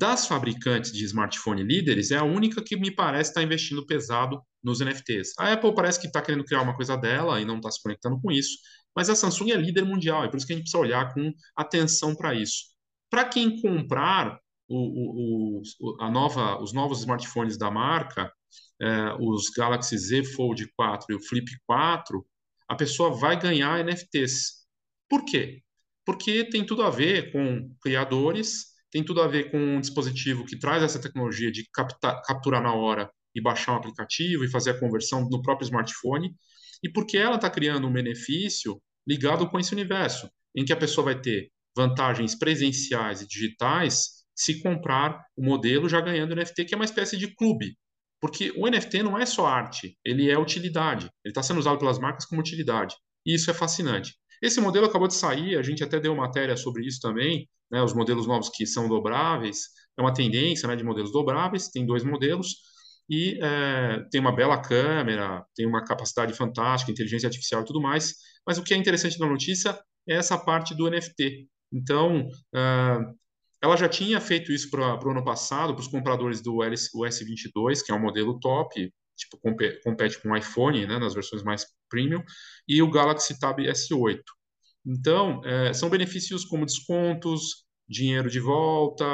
Das 0.00 0.26
fabricantes 0.26 0.92
de 0.92 1.04
smartphone 1.04 1.62
líderes, 1.62 2.10
é 2.10 2.16
a 2.16 2.24
única 2.24 2.64
que 2.64 2.74
me 2.74 2.90
parece 2.90 3.32
estar 3.32 3.42
tá 3.42 3.44
investindo 3.44 3.84
pesado 3.84 4.40
nos 4.64 4.80
NFTs. 4.80 5.34
A 5.38 5.52
Apple 5.52 5.74
parece 5.74 6.00
que 6.00 6.06
está 6.06 6.22
querendo 6.22 6.42
criar 6.42 6.62
uma 6.62 6.74
coisa 6.74 6.96
dela 6.96 7.38
e 7.38 7.44
não 7.44 7.56
está 7.56 7.70
se 7.70 7.82
conectando 7.82 8.18
com 8.18 8.32
isso. 8.32 8.56
Mas 8.96 9.10
a 9.10 9.14
Samsung 9.14 9.50
é 9.50 9.56
líder 9.56 9.84
mundial, 9.84 10.24
é 10.24 10.28
por 10.28 10.38
isso 10.38 10.46
que 10.46 10.54
a 10.54 10.56
gente 10.56 10.64
precisa 10.64 10.82
olhar 10.82 11.12
com 11.12 11.30
atenção 11.54 12.16
para 12.16 12.34
isso. 12.34 12.70
Para 13.10 13.26
quem 13.26 13.60
comprar 13.60 14.40
o, 14.66 15.60
o, 15.60 16.02
a 16.02 16.10
nova, 16.10 16.58
os 16.62 16.72
novos 16.72 17.00
smartphones 17.00 17.58
da 17.58 17.70
marca, 17.70 18.32
é, 18.80 19.12
os 19.20 19.50
Galaxy 19.50 19.98
Z 19.98 20.24
Fold 20.24 20.66
4 20.78 21.08
e 21.10 21.14
o 21.14 21.20
Flip 21.20 21.46
4, 21.66 22.26
a 22.66 22.74
pessoa 22.74 23.10
vai 23.10 23.38
ganhar 23.38 23.84
NFTs. 23.84 24.66
Por 25.10 25.26
quê? 25.26 25.62
Porque 26.06 26.42
tem 26.42 26.64
tudo 26.64 26.84
a 26.84 26.88
ver 26.88 27.32
com 27.32 27.70
criadores, 27.82 28.69
tem 28.90 29.04
tudo 29.04 29.22
a 29.22 29.28
ver 29.28 29.50
com 29.50 29.58
um 29.58 29.80
dispositivo 29.80 30.44
que 30.44 30.58
traz 30.58 30.82
essa 30.82 31.00
tecnologia 31.00 31.50
de 31.50 31.68
captar, 31.72 32.20
capturar 32.22 32.62
na 32.62 32.74
hora 32.74 33.10
e 33.34 33.40
baixar 33.40 33.72
um 33.72 33.76
aplicativo 33.76 34.44
e 34.44 34.50
fazer 34.50 34.70
a 34.70 34.80
conversão 34.80 35.28
no 35.30 35.42
próprio 35.42 35.64
smartphone 35.64 36.34
e 36.82 36.90
porque 36.90 37.16
ela 37.16 37.36
está 37.36 37.48
criando 37.48 37.86
um 37.86 37.92
benefício 37.92 38.80
ligado 39.06 39.48
com 39.48 39.58
esse 39.58 39.72
universo, 39.72 40.28
em 40.54 40.64
que 40.64 40.72
a 40.72 40.76
pessoa 40.76 41.06
vai 41.06 41.20
ter 41.20 41.50
vantagens 41.76 42.34
presenciais 42.34 43.22
e 43.22 43.26
digitais 43.26 44.20
se 44.34 44.60
comprar 44.62 45.24
o 45.36 45.44
modelo 45.44 45.88
já 45.88 46.00
ganhando 46.00 46.34
NFT, 46.34 46.64
que 46.64 46.74
é 46.74 46.76
uma 46.76 46.84
espécie 46.84 47.16
de 47.16 47.34
clube. 47.34 47.76
Porque 48.20 48.52
o 48.56 48.68
NFT 48.68 49.02
não 49.02 49.18
é 49.18 49.24
só 49.24 49.46
arte, 49.46 49.96
ele 50.04 50.30
é 50.30 50.38
utilidade. 50.38 51.06
Ele 51.24 51.30
está 51.30 51.42
sendo 51.42 51.58
usado 51.58 51.78
pelas 51.78 51.98
marcas 51.98 52.26
como 52.26 52.40
utilidade. 52.40 52.94
E 53.24 53.34
isso 53.34 53.50
é 53.50 53.54
fascinante. 53.54 54.14
Esse 54.42 54.60
modelo 54.60 54.86
acabou 54.86 55.08
de 55.08 55.14
sair, 55.14 55.56
a 55.56 55.62
gente 55.62 55.84
até 55.84 56.00
deu 56.00 56.14
matéria 56.14 56.56
sobre 56.56 56.86
isso 56.86 57.00
também, 57.00 57.48
né, 57.70 57.82
os 57.82 57.92
modelos 57.92 58.26
novos 58.26 58.48
que 58.48 58.66
são 58.66 58.88
dobráveis. 58.88 59.66
É 59.98 60.02
uma 60.02 60.14
tendência 60.14 60.66
né, 60.66 60.76
de 60.76 60.84
modelos 60.84 61.12
dobráveis, 61.12 61.68
tem 61.68 61.84
dois 61.84 62.02
modelos 62.02 62.56
e 63.08 63.38
é, 63.42 64.04
tem 64.10 64.20
uma 64.20 64.34
bela 64.34 64.60
câmera, 64.60 65.44
tem 65.54 65.66
uma 65.66 65.84
capacidade 65.84 66.32
fantástica, 66.32 66.92
inteligência 66.92 67.26
artificial 67.26 67.62
e 67.62 67.64
tudo 67.64 67.80
mais. 67.80 68.14
Mas 68.46 68.56
o 68.56 68.62
que 68.62 68.72
é 68.72 68.76
interessante 68.76 69.18
na 69.18 69.26
notícia 69.26 69.78
é 70.08 70.14
essa 70.14 70.38
parte 70.38 70.74
do 70.74 70.88
NFT. 70.88 71.48
Então, 71.72 72.26
uh, 72.54 73.14
ela 73.62 73.76
já 73.76 73.88
tinha 73.88 74.20
feito 74.20 74.52
isso 74.52 74.70
para 74.70 75.06
o 75.06 75.10
ano 75.10 75.24
passado, 75.24 75.74
para 75.74 75.82
os 75.82 75.88
compradores 75.88 76.40
do 76.40 76.58
S22, 76.58 77.84
que 77.84 77.92
é 77.92 77.94
um 77.94 78.00
modelo 78.00 78.38
top, 78.40 78.92
tipo, 79.20 79.38
compete 79.84 80.20
com 80.22 80.30
o 80.30 80.36
iPhone, 80.36 80.86
né, 80.86 80.98
nas 80.98 81.14
versões 81.14 81.42
mais 81.42 81.66
premium, 81.88 82.22
e 82.66 82.82
o 82.82 82.90
Galaxy 82.90 83.38
Tab 83.38 83.58
S8. 83.58 84.20
Então, 84.84 85.40
é, 85.44 85.72
são 85.72 85.90
benefícios 85.90 86.44
como 86.44 86.66
descontos, 86.66 87.64
dinheiro 87.88 88.30
de 88.30 88.40
volta, 88.40 89.04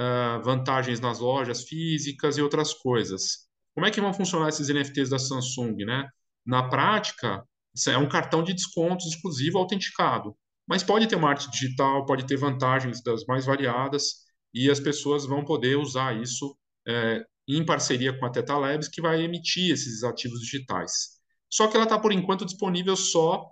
uh, 0.00 0.42
vantagens 0.42 1.00
nas 1.00 1.18
lojas 1.18 1.64
físicas 1.64 2.38
e 2.38 2.42
outras 2.42 2.72
coisas. 2.72 3.46
Como 3.74 3.86
é 3.86 3.90
que 3.90 4.00
vão 4.00 4.12
funcionar 4.12 4.48
esses 4.48 4.68
NFTs 4.68 5.10
da 5.10 5.18
Samsung, 5.18 5.84
né? 5.84 6.08
Na 6.44 6.68
prática, 6.68 7.44
é 7.88 7.98
um 7.98 8.08
cartão 8.08 8.42
de 8.42 8.52
descontos 8.52 9.06
exclusivo 9.06 9.58
autenticado, 9.58 10.36
mas 10.66 10.82
pode 10.82 11.06
ter 11.06 11.16
uma 11.16 11.30
arte 11.30 11.50
digital, 11.50 12.04
pode 12.04 12.26
ter 12.26 12.36
vantagens 12.36 13.02
das 13.02 13.24
mais 13.26 13.46
variadas 13.46 14.22
e 14.52 14.70
as 14.70 14.80
pessoas 14.80 15.24
vão 15.24 15.44
poder 15.44 15.76
usar 15.76 16.20
isso 16.20 16.56
é, 16.86 17.24
em 17.48 17.64
parceria 17.64 18.16
com 18.18 18.24
a 18.24 18.30
Teta 18.30 18.56
Labs, 18.56 18.88
que 18.88 19.00
vai 19.00 19.22
emitir 19.22 19.72
esses 19.72 20.04
ativos 20.04 20.40
digitais. 20.40 21.20
Só 21.50 21.68
que 21.68 21.76
ela 21.76 21.84
está, 21.84 21.98
por 21.98 22.12
enquanto, 22.12 22.46
disponível 22.46 22.96
só 22.96 23.46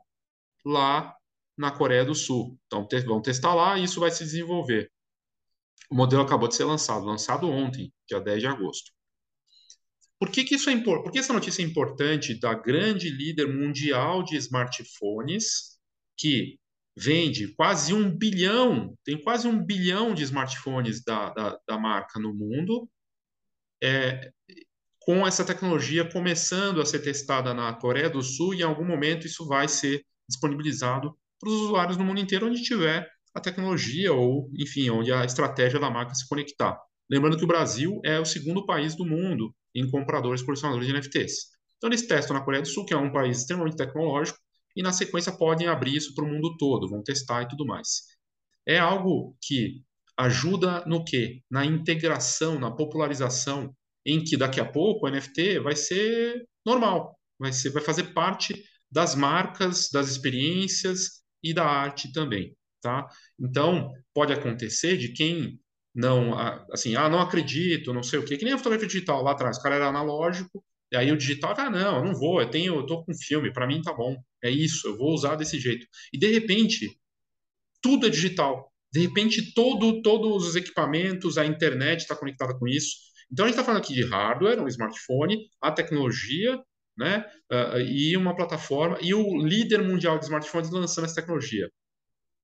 lá 0.64 1.14
na 1.56 1.70
Coreia 1.70 2.04
do 2.04 2.14
Sul. 2.14 2.58
Então, 2.66 2.86
te, 2.86 3.00
vão 3.00 3.20
testar 3.20 3.54
lá 3.54 3.78
e 3.78 3.84
isso 3.84 4.00
vai 4.00 4.10
se 4.10 4.24
desenvolver. 4.24 4.90
O 5.90 5.94
modelo 5.94 6.22
acabou 6.22 6.48
de 6.48 6.54
ser 6.54 6.64
lançado, 6.64 7.04
lançado 7.04 7.50
ontem, 7.50 7.92
dia 8.08 8.20
10 8.20 8.40
de 8.40 8.46
agosto. 8.46 8.92
Por 10.18 10.30
que, 10.30 10.44
que 10.44 10.54
isso 10.54 10.70
é 10.70 10.72
importante? 10.72 11.04
Por 11.04 11.12
que 11.12 11.18
essa 11.18 11.32
notícia 11.32 11.62
é 11.62 11.66
importante 11.66 12.38
da 12.38 12.54
grande 12.54 13.10
líder 13.10 13.46
mundial 13.46 14.22
de 14.22 14.36
smartphones, 14.36 15.78
que 16.16 16.58
vende 16.96 17.54
quase 17.54 17.94
um 17.94 18.10
bilhão, 18.10 18.94
tem 19.04 19.20
quase 19.20 19.48
um 19.48 19.64
bilhão 19.64 20.14
de 20.14 20.22
smartphones 20.24 21.02
da, 21.02 21.30
da, 21.30 21.58
da 21.66 21.78
marca 21.78 22.20
no 22.20 22.34
mundo, 22.34 22.88
é, 23.82 24.30
com 25.00 25.26
essa 25.26 25.44
tecnologia 25.44 26.04
começando 26.10 26.80
a 26.80 26.86
ser 26.86 27.00
testada 27.00 27.54
na 27.54 27.72
Coreia 27.72 28.10
do 28.10 28.22
Sul, 28.22 28.54
e 28.54 28.60
em 28.60 28.62
algum 28.62 28.84
momento 28.84 29.26
isso 29.26 29.46
vai 29.46 29.66
ser 29.66 30.04
disponibilizado 30.28 31.16
para 31.38 31.48
os 31.48 31.56
usuários 31.62 31.96
no 31.96 32.04
mundo 32.04 32.20
inteiro 32.20 32.46
onde 32.46 32.62
tiver 32.62 33.10
a 33.34 33.40
tecnologia 33.40 34.12
ou, 34.12 34.50
enfim, 34.58 34.90
onde 34.90 35.12
a 35.12 35.24
estratégia 35.24 35.80
da 35.80 35.90
marca 35.90 36.14
se 36.14 36.28
conectar. 36.28 36.78
Lembrando 37.10 37.36
que 37.36 37.44
o 37.44 37.48
Brasil 37.48 38.00
é 38.04 38.20
o 38.20 38.24
segundo 38.24 38.66
país 38.66 38.94
do 38.94 39.04
mundo 39.04 39.54
em 39.74 39.88
compradores 39.90 40.42
colecionadores 40.42 40.86
de 40.86 40.92
NFTs. 40.92 41.48
Então 41.76 41.88
eles 41.88 42.06
testam 42.06 42.36
na 42.36 42.44
Coreia 42.44 42.62
do 42.62 42.68
Sul, 42.68 42.84
que 42.84 42.92
é 42.92 42.96
um 42.96 43.10
país 43.10 43.38
extremamente 43.38 43.76
tecnológico, 43.76 44.38
e 44.76 44.82
na 44.82 44.92
sequência 44.92 45.32
podem 45.32 45.66
abrir 45.66 45.96
isso 45.96 46.14
para 46.14 46.24
o 46.24 46.28
mundo 46.28 46.56
todo, 46.56 46.88
vão 46.88 47.02
testar 47.02 47.42
e 47.42 47.48
tudo 47.48 47.66
mais. 47.66 48.02
É 48.66 48.78
algo 48.78 49.36
que 49.42 49.82
ajuda 50.20 50.84
no 50.86 51.04
quê? 51.04 51.42
Na 51.50 51.64
integração, 51.64 52.58
na 52.58 52.70
popularização, 52.70 53.74
em 54.04 54.22
que 54.22 54.36
daqui 54.36 54.60
a 54.60 54.64
pouco 54.64 55.06
o 55.06 55.10
NFT 55.10 55.60
vai 55.60 55.76
ser 55.76 56.46
normal, 56.64 57.18
vai, 57.38 57.52
ser, 57.52 57.70
vai 57.70 57.82
fazer 57.82 58.12
parte 58.14 58.62
das 58.90 59.14
marcas, 59.14 59.88
das 59.92 60.08
experiências 60.08 61.22
e 61.42 61.54
da 61.54 61.64
arte 61.64 62.12
também, 62.12 62.56
tá? 62.82 63.06
Então, 63.38 63.92
pode 64.14 64.32
acontecer 64.32 64.96
de 64.96 65.12
quem 65.12 65.60
não, 65.94 66.38
assim, 66.72 66.96
ah, 66.96 67.08
não 67.08 67.20
acredito, 67.20 67.92
não 67.92 68.02
sei 68.02 68.18
o 68.18 68.24
quê, 68.24 68.36
que 68.36 68.44
nem 68.44 68.54
a 68.54 68.58
fotografia 68.58 68.86
digital 68.86 69.22
lá 69.22 69.32
atrás, 69.32 69.58
o 69.58 69.62
cara 69.62 69.76
era 69.76 69.88
analógico, 69.88 70.64
e 70.92 70.96
aí 70.96 71.10
o 71.12 71.16
digital, 71.16 71.54
ah, 71.56 71.70
não, 71.70 71.98
eu 71.98 72.04
não 72.04 72.14
vou, 72.14 72.40
eu 72.40 72.50
tenho, 72.50 72.76
eu 72.76 72.86
tô 72.86 73.04
com 73.04 73.14
filme, 73.14 73.52
para 73.52 73.66
mim 73.66 73.80
tá 73.82 73.92
bom, 73.92 74.16
é 74.42 74.50
isso, 74.50 74.88
eu 74.88 74.96
vou 74.96 75.12
usar 75.12 75.36
desse 75.36 75.58
jeito. 75.58 75.86
E 76.12 76.18
de 76.18 76.26
repente, 76.32 76.88
tudo 77.82 78.06
é 78.06 78.10
digital. 78.10 78.69
De 78.92 79.00
repente, 79.00 79.54
todo, 79.54 80.02
todos 80.02 80.46
os 80.46 80.56
equipamentos, 80.56 81.38
a 81.38 81.46
internet 81.46 82.00
está 82.00 82.16
conectada 82.16 82.58
com 82.58 82.66
isso. 82.66 82.96
Então, 83.32 83.44
a 83.44 83.48
gente 83.48 83.56
está 83.56 83.64
falando 83.64 83.82
aqui 83.82 83.94
de 83.94 84.04
hardware, 84.04 84.60
um 84.60 84.66
smartphone, 84.66 85.48
a 85.60 85.70
tecnologia, 85.70 86.60
né, 86.98 87.24
uh, 87.50 87.78
e 87.78 88.16
uma 88.16 88.34
plataforma, 88.34 88.98
e 89.00 89.14
o 89.14 89.38
líder 89.38 89.82
mundial 89.82 90.18
de 90.18 90.24
smartphones 90.24 90.70
lançando 90.70 91.04
essa 91.04 91.14
tecnologia. 91.14 91.70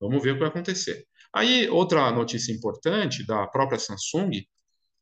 Vamos 0.01 0.23
ver 0.23 0.31
o 0.31 0.35
que 0.35 0.41
vai 0.41 0.49
acontecer. 0.49 1.05
Aí, 1.35 1.69
outra 1.69 2.11
notícia 2.13 2.53
importante 2.53 3.27
da 3.27 3.47
própria 3.47 3.79
Samsung 3.79 4.31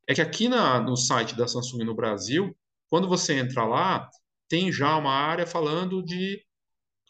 é 0.09 0.15
que 0.15 0.21
aqui 0.21 0.49
na, 0.49 0.81
no 0.81 0.97
site 0.97 1.37
da 1.37 1.47
Samsung 1.47 1.85
no 1.85 1.95
Brasil, 1.95 2.57
quando 2.89 3.09
você 3.09 3.35
entra 3.35 3.65
lá, 3.65 4.09
tem 4.49 4.73
já 4.73 4.97
uma 4.97 5.13
área 5.13 5.47
falando 5.47 6.03
de 6.03 6.41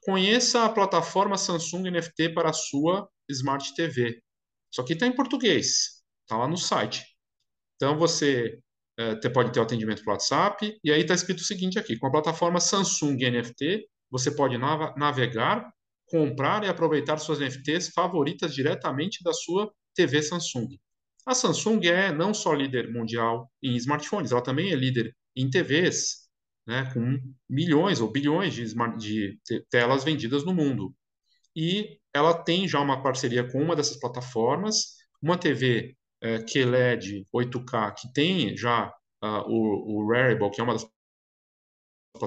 conheça 0.03 0.65
a 0.65 0.69
plataforma 0.69 1.37
Samsung 1.37 1.91
NFT 1.91 2.31
para 2.31 2.51
a 2.51 2.53
sua 2.53 3.09
Smart 3.29 3.75
TV. 3.75 4.23
Só 4.75 4.83
que 4.83 4.95
está 4.95 5.07
em 5.07 5.15
português, 5.15 6.03
está 6.25 6.37
lá 6.37 6.49
no 6.49 6.57
site. 6.57 7.05
Então 7.77 7.97
você 7.97 8.59
é, 8.99 9.15
pode 9.29 9.53
ter 9.53 9.61
o 9.61 9.63
atendimento 9.63 10.03
pelo 10.03 10.11
WhatsApp, 10.11 10.77
e 10.83 10.91
aí 10.91 11.03
está 11.03 11.15
escrito 11.15 11.39
o 11.39 11.45
seguinte 11.45 11.79
aqui: 11.79 11.97
com 11.97 12.09
a 12.09 12.11
plataforma 12.11 12.59
Samsung 12.59 13.17
NFT, 13.17 13.87
você 14.11 14.35
pode 14.35 14.59
navegar, 14.59 15.73
comprar 16.09 16.65
e 16.65 16.69
aproveitar 16.69 17.19
suas 17.19 17.39
NFTs 17.39 17.91
favoritas 17.91 18.53
diretamente 18.53 19.23
da 19.23 19.33
sua 19.33 19.73
TV 19.95 20.21
Samsung. 20.21 20.77
A 21.25 21.35
Samsung 21.35 21.87
é 21.87 22.13
não 22.13 22.35
só 22.35 22.53
líder 22.53 22.93
mundial 22.93 23.49
em 23.63 23.77
smartphones, 23.77 24.33
ela 24.33 24.43
também 24.43 24.73
é 24.73 24.75
líder 24.75 25.15
em 25.37 25.49
TVs, 25.49 26.29
né, 26.67 26.91
com 26.93 27.17
milhões 27.49 28.01
ou 28.01 28.11
bilhões 28.11 28.55
de, 28.55 28.75
de 28.99 29.65
telas 29.71 30.03
vendidas 30.03 30.45
no 30.45 30.53
mundo. 30.53 30.93
E 31.55 31.99
ela 32.15 32.33
tem 32.33 32.69
já 32.69 32.81
uma 32.81 33.03
parceria 33.03 33.51
com 33.51 33.61
uma 33.61 33.75
dessas 33.75 33.99
plataformas, 33.99 34.97
uma 35.21 35.37
TV 35.37 35.97
é, 36.23 36.39
QLED 36.39 37.27
8K, 37.35 37.95
que 37.95 38.13
tem 38.13 38.57
já 38.57 38.89
uh, 39.23 39.43
o, 39.47 39.99
o 39.99 40.11
Rarible, 40.11 40.51
que 40.51 40.61
é 40.61 40.65
uma 40.65 40.75
das 40.75 40.87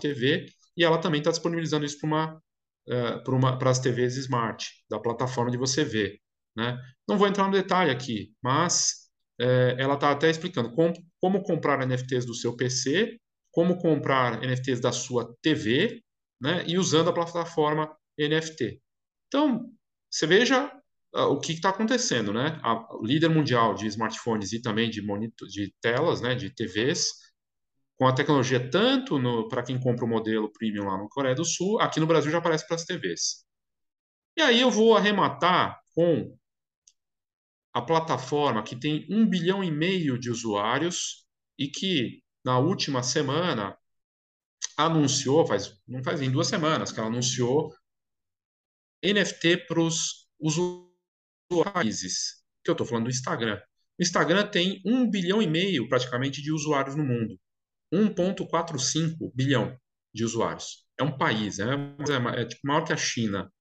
TV, 0.01 0.45
e 0.75 0.83
ela 0.83 0.97
também 0.97 1.19
está 1.19 1.31
disponibilizando 1.31 1.85
isso 1.85 1.99
para 1.99 2.07
uma, 2.07 2.43
uh, 2.89 3.31
uma, 3.31 3.57
as 3.69 3.79
TVs 3.79 4.17
Smart, 4.17 4.69
da 4.89 4.99
plataforma 4.99 5.49
de 5.49 5.57
você 5.57 5.83
ver. 5.83 6.19
Né? 6.55 6.77
Não 7.07 7.17
vou 7.17 7.27
entrar 7.27 7.45
no 7.45 7.53
detalhe 7.53 7.89
aqui, 7.89 8.33
mas 8.43 9.09
uh, 9.41 9.79
ela 9.79 9.93
está 9.93 10.11
até 10.11 10.29
explicando 10.29 10.73
como, 10.73 10.93
como 11.21 11.41
comprar 11.43 11.85
NFTs 11.87 12.25
do 12.25 12.33
seu 12.33 12.55
PC, 12.55 13.17
como 13.51 13.77
comprar 13.79 14.41
NFTs 14.41 14.81
da 14.81 14.91
sua 14.91 15.33
TV, 15.41 16.03
né? 16.41 16.63
e 16.67 16.77
usando 16.77 17.09
a 17.09 17.13
plataforma 17.13 17.95
NFT. 18.19 18.81
Então, 19.27 19.71
você 20.17 20.25
veja 20.25 20.65
uh, 21.13 21.25
o 21.25 21.39
que 21.39 21.53
está 21.53 21.69
acontecendo, 21.69 22.33
né? 22.33 22.59
A, 22.63 22.95
o 22.95 23.05
líder 23.05 23.29
mundial 23.29 23.75
de 23.75 23.85
smartphones 23.85 24.51
e 24.51 24.59
também 24.59 24.89
de, 24.89 24.99
monitor, 24.99 25.47
de 25.47 25.71
telas, 25.79 26.21
né, 26.21 26.33
de 26.33 26.49
TVs, 26.49 27.09
com 27.97 28.07
a 28.07 28.13
tecnologia 28.13 28.69
tanto 28.71 29.47
para 29.47 29.61
quem 29.61 29.79
compra 29.79 30.05
o 30.05 30.07
modelo 30.07 30.51
premium 30.51 30.85
lá 30.85 30.97
no 30.97 31.07
Coreia 31.07 31.35
do 31.35 31.45
Sul, 31.45 31.79
aqui 31.79 31.99
no 31.99 32.07
Brasil 32.07 32.31
já 32.31 32.39
aparece 32.39 32.65
para 32.65 32.75
as 32.75 32.83
TVs. 32.83 33.45
E 34.35 34.41
aí 34.41 34.59
eu 34.59 34.71
vou 34.71 34.97
arrematar 34.97 35.79
com 35.93 36.35
a 37.73 37.81
plataforma 37.81 38.63
que 38.63 38.75
tem 38.75 39.05
um 39.09 39.23
bilhão 39.23 39.63
e 39.63 39.69
meio 39.69 40.17
de 40.17 40.31
usuários 40.31 41.27
e 41.59 41.67
que 41.67 42.23
na 42.43 42.57
última 42.57 43.03
semana 43.03 43.77
anunciou, 44.75 45.45
faz, 45.45 45.79
não 45.87 46.03
faz 46.03 46.21
em 46.21 46.31
duas 46.31 46.47
semanas 46.47 46.91
que 46.91 46.99
ela 46.99 47.09
anunciou 47.09 47.71
NFT 49.03 49.65
para 49.67 49.79
os 49.81 50.27
usuários 50.39 52.01
que 52.63 52.69
eu 52.69 52.73
estou 52.73 52.85
falando 52.85 53.05
do 53.05 53.09
Instagram. 53.09 53.59
O 53.99 54.03
Instagram 54.03 54.47
tem 54.47 54.81
um 54.85 55.09
bilhão 55.09 55.41
e 55.41 55.47
meio 55.47 55.87
praticamente 55.87 56.41
de 56.41 56.51
usuários 56.51 56.95
no 56.95 57.03
mundo. 57.03 57.39
1,45 57.93 59.31
bilhão 59.33 59.77
de 60.13 60.25
usuários. 60.25 60.85
É 60.99 61.03
um 61.03 61.17
país, 61.17 61.57
né? 61.57 61.95
é, 62.35 62.41
é 62.41 62.45
tipo, 62.45 62.61
maior 62.65 62.83
que 62.83 62.93
a 62.93 62.97
China. 62.97 63.51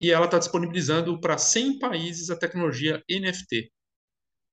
E 0.00 0.10
ela 0.10 0.26
está 0.26 0.38
disponibilizando 0.38 1.20
para 1.20 1.38
100 1.38 1.78
países 1.78 2.30
a 2.30 2.36
tecnologia 2.36 3.02
NFT. 3.10 3.72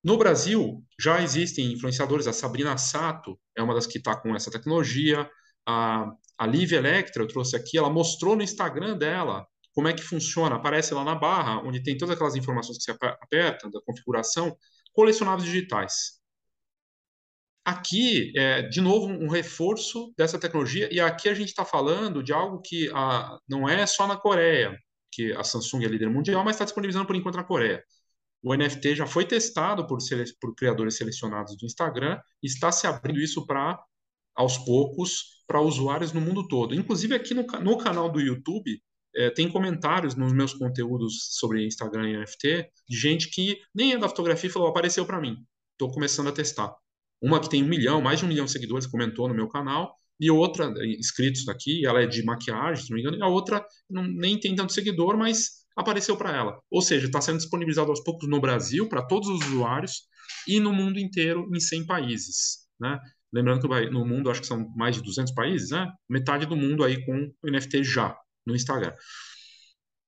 No 0.03 0.17
Brasil, 0.17 0.83
já 0.99 1.21
existem 1.21 1.73
influenciadores, 1.73 2.27
a 2.27 2.33
Sabrina 2.33 2.77
Sato 2.77 3.39
é 3.55 3.61
uma 3.61 3.73
das 3.73 3.87
que 3.87 3.97
está 3.97 4.15
com 4.19 4.35
essa 4.35 4.51
tecnologia, 4.51 5.29
a, 5.65 6.11
a 6.37 6.45
Electra, 6.45 7.23
eu 7.23 7.27
trouxe 7.27 7.55
aqui, 7.55 7.77
ela 7.77 7.89
mostrou 7.89 8.35
no 8.35 8.43
Instagram 8.43 8.97
dela 8.97 9.47
como 9.73 9.87
é 9.87 9.93
que 9.93 10.03
funciona? 10.03 10.55
Aparece 10.55 10.93
lá 10.93 11.03
na 11.03 11.15
barra, 11.15 11.59
onde 11.61 11.81
tem 11.81 11.97
todas 11.97 12.15
aquelas 12.15 12.35
informações 12.35 12.77
que 12.77 12.83
você 12.83 12.91
aperta, 12.91 13.69
da 13.69 13.81
configuração, 13.81 14.55
colecionáveis 14.93 15.45
digitais. 15.45 16.21
Aqui, 17.65 18.33
é, 18.35 18.61
de 18.63 18.81
novo, 18.81 19.07
um 19.07 19.29
reforço 19.29 20.13
dessa 20.17 20.37
tecnologia, 20.37 20.89
e 20.91 20.99
aqui 20.99 21.29
a 21.29 21.33
gente 21.33 21.49
está 21.49 21.63
falando 21.63 22.21
de 22.21 22.33
algo 22.33 22.61
que 22.61 22.89
a, 22.93 23.37
não 23.47 23.67
é 23.67 23.85
só 23.85 24.05
na 24.05 24.17
Coreia, 24.17 24.77
que 25.11 25.31
a 25.33 25.43
Samsung 25.43 25.85
é 25.85 25.87
líder 25.87 26.09
mundial, 26.09 26.43
mas 26.43 26.55
está 26.55 26.65
disponibilizando 26.65 27.07
por 27.07 27.15
enquanto 27.15 27.35
na 27.35 27.43
Coreia. 27.43 27.83
O 28.43 28.53
NFT 28.53 28.95
já 28.95 29.07
foi 29.07 29.25
testado 29.25 29.87
por, 29.87 29.99
por 30.41 30.53
criadores 30.55 30.97
selecionados 30.97 31.55
do 31.57 31.65
Instagram 31.65 32.19
e 32.43 32.47
está 32.47 32.71
se 32.71 32.85
abrindo 32.85 33.21
isso 33.21 33.45
para, 33.45 33.81
aos 34.35 34.57
poucos, 34.57 35.43
para 35.47 35.61
usuários 35.61 36.11
no 36.11 36.19
mundo 36.19 36.45
todo. 36.47 36.75
Inclusive 36.75 37.15
aqui 37.15 37.33
no, 37.33 37.43
no 37.43 37.77
canal 37.77 38.11
do 38.11 38.19
YouTube, 38.19 38.81
é, 39.15 39.29
tem 39.29 39.49
comentários 39.49 40.15
nos 40.15 40.33
meus 40.33 40.53
conteúdos 40.53 41.37
sobre 41.37 41.65
Instagram 41.65 42.09
e 42.09 42.17
NFT 42.17 42.69
de 42.89 42.97
gente 42.97 43.29
que 43.29 43.57
nem 43.73 43.93
é 43.93 43.97
da 43.97 44.09
fotografia 44.09 44.49
e 44.49 44.53
falou, 44.53 44.69
apareceu 44.69 45.05
para 45.05 45.21
mim, 45.21 45.37
estou 45.73 45.91
começando 45.91 46.29
a 46.29 46.31
testar. 46.31 46.73
Uma 47.21 47.39
que 47.39 47.49
tem 47.49 47.63
um 47.63 47.67
milhão, 47.67 48.01
mais 48.01 48.19
de 48.19 48.25
um 48.25 48.27
milhão 48.27 48.45
de 48.45 48.51
seguidores, 48.51 48.87
comentou 48.87 49.27
no 49.27 49.33
meu 49.33 49.47
canal, 49.47 49.95
e 50.19 50.29
outra, 50.29 50.71
inscritos 50.85 51.47
aqui, 51.47 51.85
ela 51.85 52.01
é 52.01 52.07
de 52.07 52.23
maquiagem, 52.23 52.83
se 52.83 52.89
não 52.89 52.95
me 52.95 53.01
engano, 53.01 53.17
e 53.17 53.21
a 53.21 53.27
outra 53.27 53.65
não, 53.89 54.03
nem 54.03 54.39
tem 54.39 54.55
tanto 54.55 54.73
seguidor, 54.73 55.17
mas 55.17 55.63
apareceu 55.75 56.15
para 56.15 56.35
ela. 56.35 56.59
Ou 56.69 56.81
seja, 56.81 57.07
está 57.07 57.19
sendo 57.19 57.37
disponibilizado 57.37 57.89
aos 57.89 58.03
poucos 58.03 58.29
no 58.29 58.39
Brasil 58.39 58.87
para 58.87 59.05
todos 59.05 59.27
os 59.29 59.45
usuários 59.47 60.03
e 60.47 60.59
no 60.59 60.71
mundo 60.71 60.99
inteiro 60.99 61.49
em 61.53 61.59
100 61.59 61.85
países, 61.85 62.67
né? 62.79 62.99
Lembrando 63.33 63.67
que 63.67 63.89
no 63.89 64.05
mundo 64.05 64.29
acho 64.29 64.41
que 64.41 64.47
são 64.47 64.69
mais 64.75 64.95
de 64.95 65.01
200 65.01 65.33
países, 65.33 65.71
né? 65.71 65.91
Metade 66.07 66.45
do 66.45 66.55
mundo 66.55 66.83
aí 66.83 67.03
com 67.03 67.33
NFT 67.43 67.83
já 67.83 68.15
no 68.45 68.55
Instagram. 68.55 68.93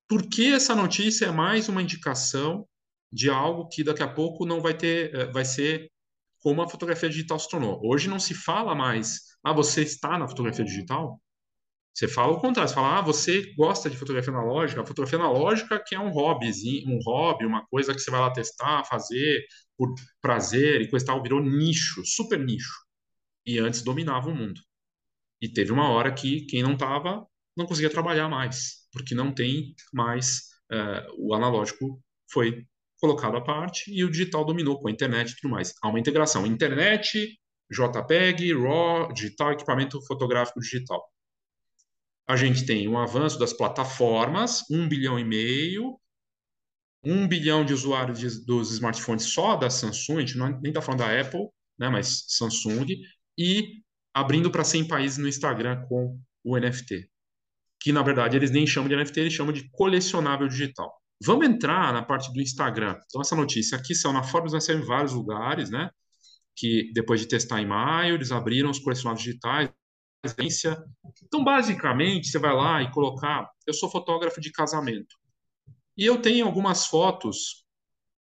Por 0.08 0.28
que 0.30 0.54
essa 0.54 0.76
notícia 0.76 1.26
é 1.26 1.32
mais 1.32 1.68
uma 1.68 1.82
indicação 1.82 2.68
de 3.12 3.30
algo 3.30 3.68
que 3.70 3.84
daqui 3.84 4.04
a 4.04 4.08
pouco 4.08 4.46
não 4.46 4.62
vai 4.62 4.76
ter, 4.76 5.14
eh, 5.16 5.26
vai 5.32 5.46
ser 5.46 5.92
como 6.40 6.62
a 6.62 6.70
fotografia 6.70 7.10
digital 7.10 7.40
se 7.40 7.50
tornou. 7.50 7.80
Hoje 7.84 8.08
não 8.10 8.20
se 8.20 8.36
fala 8.36 8.76
mais, 8.76 9.22
ah, 9.44 9.54
você 9.54 9.82
está 9.82 10.18
na 10.20 10.28
fotografia 10.28 10.64
digital? 10.64 11.20
Você 11.94 12.08
fala 12.08 12.34
o 12.34 12.40
contrário, 12.40 12.70
você 12.70 12.76
fala, 12.76 13.00
ah, 13.00 13.02
você 13.02 13.54
gosta 13.56 13.90
de 13.90 13.98
fotografia 13.98 14.34
analógica? 14.34 14.82
A 14.82 14.86
fotografia 14.86 15.18
analógica 15.18 15.82
que 15.84 15.96
é 15.96 16.00
um 16.00 16.12
hobby, 16.12 16.52
um 16.86 17.00
hobby, 17.04 17.46
uma 17.46 17.66
coisa 17.68 17.94
que 17.94 18.00
você 18.00 18.12
vai 18.12 18.20
lá 18.20 18.32
testar, 18.32 18.84
fazer 18.86 19.46
por 19.78 19.94
prazer 20.22 20.82
e 20.82 20.90
coisa 20.90 21.06
tal, 21.06 21.24
virou 21.24 21.42
nicho, 21.42 22.04
super 22.06 22.40
nicho. 22.40 22.86
E 23.46 23.58
antes 23.60 23.82
dominava 23.82 24.30
o 24.30 24.36
mundo. 24.36 24.60
E 25.42 25.50
teve 25.50 25.72
uma 25.72 25.90
hora 25.90 26.14
que 26.14 26.42
quem 26.48 26.62
não 26.62 26.74
estava 26.74 27.26
não 27.56 27.66
conseguia 27.66 27.90
trabalhar 27.90 28.28
mais, 28.30 28.88
porque 28.92 29.16
não 29.16 29.34
tem 29.34 29.74
mais 29.94 30.42
uh, 30.72 31.14
o 31.18 31.34
analógico 31.34 32.02
foi 32.32 32.66
colocado 33.00 33.38
à 33.38 33.42
parte 33.42 33.92
e 33.92 34.04
o 34.04 34.10
digital 34.10 34.46
dominou 34.46 34.80
com 34.80 34.88
a 34.88 34.92
internet 34.92 35.32
e 35.32 35.36
tudo 35.36 35.52
mais. 35.52 35.74
Há 35.82 35.90
uma 35.90 36.00
integração 36.00 36.46
internet, 36.46 37.40
JPEG, 37.72 38.54
RAW, 38.54 39.14
digital, 39.14 39.52
equipamento 39.52 40.02
fotográfico 40.06 40.60
digital. 40.60 41.04
A 42.28 42.36
gente 42.36 42.66
tem 42.66 42.88
um 42.88 42.98
avanço 42.98 43.38
das 43.38 43.54
plataformas, 43.54 44.64
um 44.72 44.88
bilhão 44.88 45.20
e 45.20 45.24
meio, 45.24 46.00
um 47.04 47.28
bilhão 47.28 47.64
de 47.64 47.74
usuários 47.74 48.20
de, 48.20 48.46
dos 48.46 48.72
smartphones 48.72 49.26
só 49.26 49.56
da 49.56 49.70
Samsung, 49.70 50.18
a 50.18 50.20
gente 50.22 50.38
não, 50.38 50.50
nem 50.60 50.72
está 50.72 50.82
falando 50.82 51.02
da 51.02 51.22
Apple, 51.22 51.48
né, 51.78 51.88
mas 51.88 52.26
Samsung, 52.30 52.88
e 53.38 53.84
abrindo 54.14 54.50
para 54.50 54.64
100 54.64 54.88
países 54.88 55.18
no 55.20 55.28
Instagram 55.28 55.86
com 55.88 56.20
o 56.44 56.58
NFT. 56.58 57.08
Que, 57.80 57.92
na 57.92 58.02
verdade, 58.02 58.36
eles 58.36 58.52
nem 58.52 58.66
chamam 58.66 58.90
de 58.90 58.96
NFT, 58.96 59.20
eles 59.20 59.34
chamam 59.34 59.54
de 59.54 59.70
colecionável 59.72 60.48
digital. 60.48 60.92
Vamos 61.24 61.48
entrar 61.48 61.94
na 61.94 62.02
parte 62.02 62.32
do 62.34 62.42
Instagram. 62.42 62.98
Então, 63.06 63.22
essa 63.22 63.36
notícia 63.36 63.78
aqui 63.78 63.94
saiu 63.96 64.14
na 64.14 64.24
Forbes, 64.24 64.52
vai 64.52 64.62
ser 64.62 64.78
em 64.78 64.82
vários 64.82 65.14
lugares, 65.14 65.70
né? 65.70 65.90
Que 66.56 66.92
depois 66.94 67.22
de 67.22 67.28
testar 67.28 67.62
em 67.62 67.68
maio, 67.68 68.16
eles 68.16 68.32
abriram 68.32 68.70
os 68.70 68.80
colecionáveis 68.80 69.24
digitais. 69.24 69.70
Então, 71.24 71.44
basicamente, 71.44 72.28
você 72.28 72.40
vai 72.40 72.54
lá 72.54 72.82
e 72.82 72.92
colocar. 72.92 73.50
Eu 73.68 73.74
sou 73.74 73.90
fotógrafo 73.90 74.42
de 74.42 74.52
casamento. 74.52 75.16
E 75.98 76.06
eu 76.06 76.22
tenho 76.22 76.46
algumas 76.46 76.88
fotos 76.88 77.66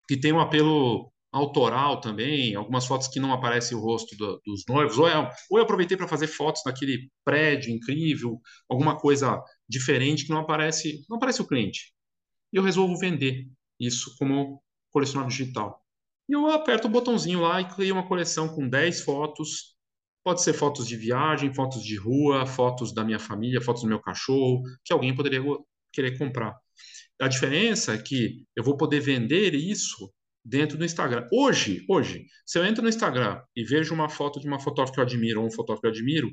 que 0.06 0.16
têm 0.16 0.32
um 0.32 0.40
apelo 0.40 1.12
autoral 1.36 2.00
também, 2.00 2.54
algumas 2.54 2.86
fotos 2.86 3.08
que 3.08 3.20
não 3.20 3.32
aparece 3.32 3.74
o 3.74 3.80
rosto 3.80 4.16
do, 4.16 4.40
dos 4.44 4.64
noivos, 4.68 4.98
ou, 4.98 5.08
é, 5.08 5.16
ou 5.50 5.58
eu 5.58 5.64
aproveitei 5.64 5.96
para 5.96 6.08
fazer 6.08 6.26
fotos 6.26 6.62
daquele 6.64 7.10
prédio 7.24 7.70
incrível, 7.72 8.40
alguma 8.68 8.96
coisa 8.98 9.42
diferente 9.68 10.24
que 10.24 10.30
não 10.30 10.38
aparece, 10.38 11.04
não 11.08 11.16
aparece 11.16 11.42
o 11.42 11.46
cliente 11.46 11.96
e 12.52 12.56
eu 12.56 12.62
resolvo 12.62 12.96
vender 12.98 13.46
isso 13.78 14.16
como 14.18 14.62
colecionável 14.90 15.28
digital. 15.28 15.84
E 16.28 16.32
eu 16.32 16.46
aperto 16.50 16.88
o 16.88 16.90
botãozinho 16.90 17.40
lá 17.40 17.60
e 17.60 17.68
crio 17.68 17.94
uma 17.94 18.08
coleção 18.08 18.48
com 18.48 18.68
10 18.68 19.02
fotos. 19.02 19.76
Pode 20.24 20.42
ser 20.42 20.54
fotos 20.54 20.88
de 20.88 20.96
viagem, 20.96 21.54
fotos 21.54 21.82
de 21.84 21.96
rua, 21.96 22.46
fotos 22.46 22.92
da 22.92 23.04
minha 23.04 23.18
família, 23.18 23.60
fotos 23.60 23.82
do 23.82 23.88
meu 23.88 24.00
cachorro, 24.00 24.62
que 24.84 24.92
alguém 24.92 25.14
poderia 25.14 25.40
querer 25.92 26.18
comprar. 26.18 26.56
A 27.20 27.28
diferença 27.28 27.94
é 27.94 27.98
que 27.98 28.44
eu 28.56 28.64
vou 28.64 28.76
poder 28.76 29.00
vender 29.00 29.54
isso 29.54 30.12
dentro 30.46 30.78
do 30.78 30.84
Instagram. 30.84 31.26
Hoje, 31.32 31.84
hoje, 31.88 32.26
se 32.44 32.58
eu 32.58 32.64
entro 32.64 32.82
no 32.82 32.88
Instagram 32.88 33.40
e 33.54 33.64
vejo 33.64 33.92
uma 33.94 34.08
foto 34.08 34.40
de 34.40 34.46
uma 34.46 34.60
fotógrafa 34.60 34.92
que 34.92 35.00
eu 35.00 35.04
admiro 35.04 35.40
ou 35.40 35.46
um 35.46 35.50
fotógrafo 35.50 35.82
que 35.82 35.86
eu 35.86 35.90
admiro, 35.90 36.30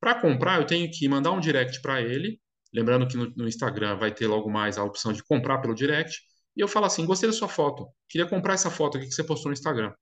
para 0.00 0.20
comprar 0.20 0.60
eu 0.60 0.66
tenho 0.66 0.90
que 0.90 1.08
mandar 1.08 1.30
um 1.32 1.40
direct 1.40 1.80
para 1.80 2.02
ele 2.02 2.40
Lembrando 2.72 3.06
que 3.06 3.16
no, 3.16 3.30
no, 3.36 3.46
Instagram 3.46 3.96
vai 3.96 4.12
ter 4.12 4.26
logo 4.26 4.50
mais 4.50 4.78
a 4.78 4.84
opção 4.84 5.12
de 5.12 5.22
comprar 5.22 5.58
pelo 5.58 5.74
direct. 5.74 6.20
E 6.56 6.60
eu 6.60 6.68
falo 6.68 6.86
assim: 6.86 7.04
gostei 7.04 7.28
da 7.28 7.34
sua 7.34 7.48
foto, 7.48 7.86
queria 8.08 8.26
comprar 8.26 8.54
essa 8.54 8.70
foto 8.70 8.96
aqui 8.96 9.06
que 9.06 9.14
você 9.14 9.24
postou 9.24 9.50
no 9.50 9.52
Instagram. 9.52 9.92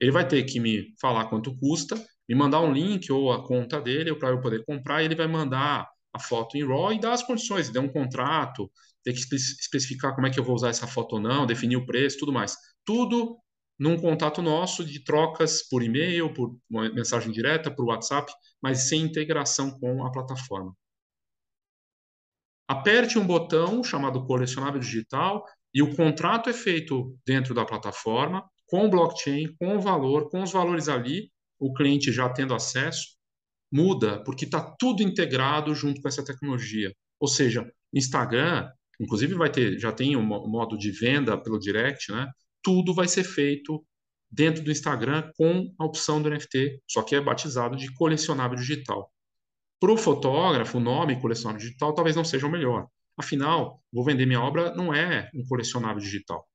Ele 0.00 0.10
vai 0.10 0.26
ter 0.26 0.42
que 0.44 0.60
me 0.60 0.94
falar 1.00 1.26
quanto 1.26 1.56
custa, 1.56 1.96
me 2.28 2.34
mandar 2.34 2.60
um 2.60 2.72
link 2.72 3.10
ou 3.12 3.32
a 3.32 3.46
conta 3.46 3.80
dele 3.80 4.14
para 4.16 4.30
eu 4.30 4.40
poder 4.40 4.64
comprar. 4.64 5.02
E 5.02 5.06
ele 5.06 5.14
vai 5.14 5.28
mandar 5.28 5.88
a 6.12 6.18
foto 6.18 6.56
em 6.56 6.66
RAW 6.66 6.92
e 6.92 7.00
dar 7.00 7.12
as 7.12 7.22
condições, 7.22 7.70
dar 7.70 7.80
um 7.80 7.88
contrato, 7.88 8.70
ter 9.12 9.12
que 9.12 9.34
especificar 9.34 10.14
como 10.14 10.26
é 10.26 10.30
que 10.30 10.38
eu 10.38 10.44
vou 10.44 10.54
usar 10.54 10.68
essa 10.68 10.86
foto 10.86 11.14
ou 11.14 11.20
não, 11.20 11.46
definir 11.46 11.76
o 11.76 11.86
preço, 11.86 12.18
tudo 12.18 12.32
mais. 12.32 12.56
Tudo 12.84 13.38
num 13.78 13.96
contato 13.96 14.42
nosso 14.42 14.84
de 14.84 15.04
trocas 15.04 15.62
por 15.68 15.82
e-mail, 15.82 16.32
por 16.32 16.56
mensagem 16.70 17.30
direta, 17.30 17.70
por 17.70 17.86
WhatsApp, 17.86 18.32
mas 18.60 18.88
sem 18.88 19.02
integração 19.02 19.70
com 19.78 20.04
a 20.04 20.10
plataforma 20.10 20.74
aperte 22.68 23.18
um 23.18 23.26
botão 23.26 23.82
chamado 23.82 24.24
colecionável 24.26 24.78
digital 24.78 25.42
e 25.72 25.82
o 25.82 25.96
contrato 25.96 26.50
é 26.50 26.52
feito 26.52 27.16
dentro 27.26 27.54
da 27.54 27.64
plataforma, 27.64 28.44
com 28.66 28.90
blockchain, 28.90 29.56
com 29.58 29.76
o 29.76 29.80
valor, 29.80 30.28
com 30.28 30.42
os 30.42 30.52
valores 30.52 30.88
ali, 30.88 31.32
o 31.58 31.72
cliente 31.72 32.12
já 32.12 32.28
tendo 32.28 32.54
acesso, 32.54 33.16
muda, 33.72 34.22
porque 34.22 34.44
está 34.44 34.60
tudo 34.78 35.02
integrado 35.02 35.74
junto 35.74 36.02
com 36.02 36.08
essa 36.08 36.24
tecnologia. 36.24 36.92
Ou 37.18 37.26
seja, 37.26 37.70
Instagram, 37.92 38.70
inclusive 39.00 39.34
vai 39.34 39.50
ter, 39.50 39.78
já 39.78 39.92
tem 39.92 40.16
um 40.16 40.22
modo 40.22 40.76
de 40.76 40.90
venda 40.90 41.36
pelo 41.36 41.58
direct, 41.58 42.10
né? 42.12 42.28
Tudo 42.62 42.94
vai 42.94 43.08
ser 43.08 43.24
feito 43.24 43.84
dentro 44.30 44.62
do 44.62 44.70
Instagram 44.70 45.30
com 45.36 45.72
a 45.78 45.84
opção 45.84 46.20
do 46.20 46.28
NFT, 46.28 46.82
só 46.88 47.02
que 47.02 47.14
é 47.14 47.20
batizado 47.20 47.76
de 47.76 47.92
colecionável 47.94 48.56
digital. 48.56 49.10
Para 49.80 49.92
o 49.92 49.96
fotógrafo, 49.96 50.78
o 50.78 50.80
nome 50.80 51.20
colecionável 51.20 51.60
digital 51.60 51.94
talvez 51.94 52.16
não 52.16 52.24
seja 52.24 52.46
o 52.46 52.50
melhor. 52.50 52.86
Afinal, 53.16 53.82
vou 53.92 54.04
vender 54.04 54.26
minha 54.26 54.40
obra 54.40 54.74
não 54.74 54.92
é 54.94 55.30
um 55.34 55.44
colecionável 55.46 55.98
digital. 55.98 56.46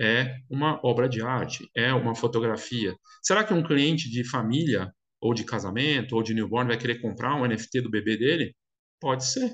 É 0.00 0.36
uma 0.48 0.80
obra 0.84 1.08
de 1.08 1.20
arte, 1.20 1.68
é 1.76 1.92
uma 1.92 2.14
fotografia. 2.14 2.96
Será 3.22 3.42
que 3.42 3.52
um 3.52 3.62
cliente 3.62 4.08
de 4.08 4.24
família, 4.24 4.92
ou 5.20 5.34
de 5.34 5.44
casamento, 5.44 6.14
ou 6.14 6.22
de 6.22 6.34
newborn 6.34 6.68
vai 6.68 6.78
querer 6.78 7.00
comprar 7.00 7.34
um 7.34 7.46
NFT 7.46 7.80
do 7.80 7.90
bebê 7.90 8.16
dele? 8.16 8.54
Pode 9.00 9.24
ser. 9.26 9.52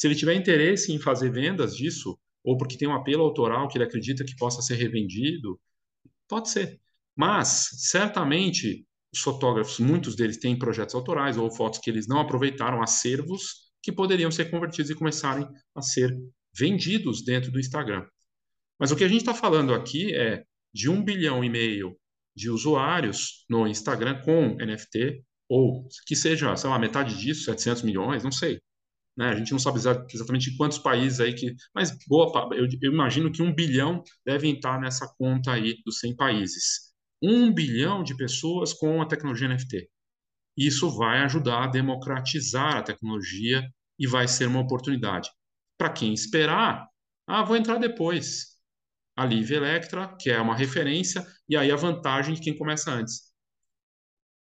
Se 0.00 0.06
ele 0.06 0.14
tiver 0.14 0.32
interesse 0.32 0.90
em 0.94 0.98
fazer 0.98 1.30
vendas 1.30 1.76
disso, 1.76 2.18
ou 2.42 2.56
porque 2.56 2.78
tem 2.78 2.88
um 2.88 2.94
apelo 2.94 3.22
autoral 3.22 3.68
que 3.68 3.76
ele 3.76 3.84
acredita 3.84 4.24
que 4.24 4.34
possa 4.34 4.62
ser 4.62 4.76
revendido, 4.76 5.60
pode 6.26 6.48
ser. 6.48 6.80
Mas, 7.14 7.68
certamente, 7.90 8.86
os 9.12 9.20
fotógrafos, 9.20 9.78
muitos 9.78 10.16
deles 10.16 10.38
têm 10.38 10.58
projetos 10.58 10.94
autorais 10.94 11.36
ou 11.36 11.50
fotos 11.50 11.80
que 11.80 11.90
eles 11.90 12.08
não 12.08 12.18
aproveitaram, 12.18 12.82
acervos 12.82 13.70
que 13.82 13.92
poderiam 13.92 14.30
ser 14.30 14.50
convertidos 14.50 14.90
e 14.90 14.94
começarem 14.94 15.46
a 15.74 15.82
ser 15.82 16.18
vendidos 16.56 17.22
dentro 17.22 17.52
do 17.52 17.60
Instagram. 17.60 18.06
Mas 18.78 18.90
o 18.90 18.96
que 18.96 19.04
a 19.04 19.08
gente 19.08 19.20
está 19.20 19.34
falando 19.34 19.74
aqui 19.74 20.14
é 20.14 20.44
de 20.72 20.88
um 20.88 21.04
bilhão 21.04 21.44
e 21.44 21.50
meio 21.50 21.94
de 22.34 22.48
usuários 22.48 23.44
no 23.50 23.66
Instagram 23.66 24.22
com 24.22 24.56
NFT, 24.56 25.22
ou 25.46 25.86
que 26.06 26.16
seja, 26.16 26.56
sei 26.56 26.70
lá, 26.70 26.78
metade 26.78 27.18
disso, 27.18 27.44
700 27.44 27.82
milhões, 27.82 28.24
não 28.24 28.32
sei. 28.32 28.62
Né? 29.20 29.28
A 29.28 29.34
gente 29.34 29.52
não 29.52 29.58
sabe 29.58 29.78
exatamente 29.78 30.56
quantos 30.56 30.78
países 30.78 31.20
aí 31.20 31.34
que. 31.34 31.54
Mas 31.74 31.94
boa, 32.08 32.48
eu, 32.54 32.66
eu 32.80 32.90
imagino 32.90 33.30
que 33.30 33.42
um 33.42 33.54
bilhão 33.54 34.02
devem 34.24 34.54
estar 34.54 34.80
nessa 34.80 35.06
conta 35.18 35.52
aí 35.52 35.76
dos 35.84 35.98
100 35.98 36.16
países 36.16 36.90
um 37.22 37.52
bilhão 37.52 38.02
de 38.02 38.16
pessoas 38.16 38.72
com 38.72 39.02
a 39.02 39.06
tecnologia 39.06 39.46
NFT. 39.46 39.90
Isso 40.56 40.88
vai 40.96 41.18
ajudar 41.18 41.64
a 41.64 41.66
democratizar 41.66 42.78
a 42.78 42.82
tecnologia 42.82 43.62
e 43.98 44.06
vai 44.06 44.26
ser 44.26 44.46
uma 44.46 44.60
oportunidade. 44.60 45.28
Para 45.76 45.90
quem 45.90 46.14
esperar, 46.14 46.88
ah, 47.26 47.42
vou 47.42 47.56
entrar 47.56 47.76
depois. 47.76 48.56
A 49.14 49.24
Live 49.24 49.52
Electra, 49.52 50.16
que 50.18 50.30
é 50.30 50.40
uma 50.40 50.56
referência, 50.56 51.26
e 51.46 51.58
aí 51.58 51.70
a 51.70 51.76
vantagem 51.76 52.34
de 52.34 52.40
quem 52.40 52.56
começa 52.56 52.90
antes. 52.90 53.29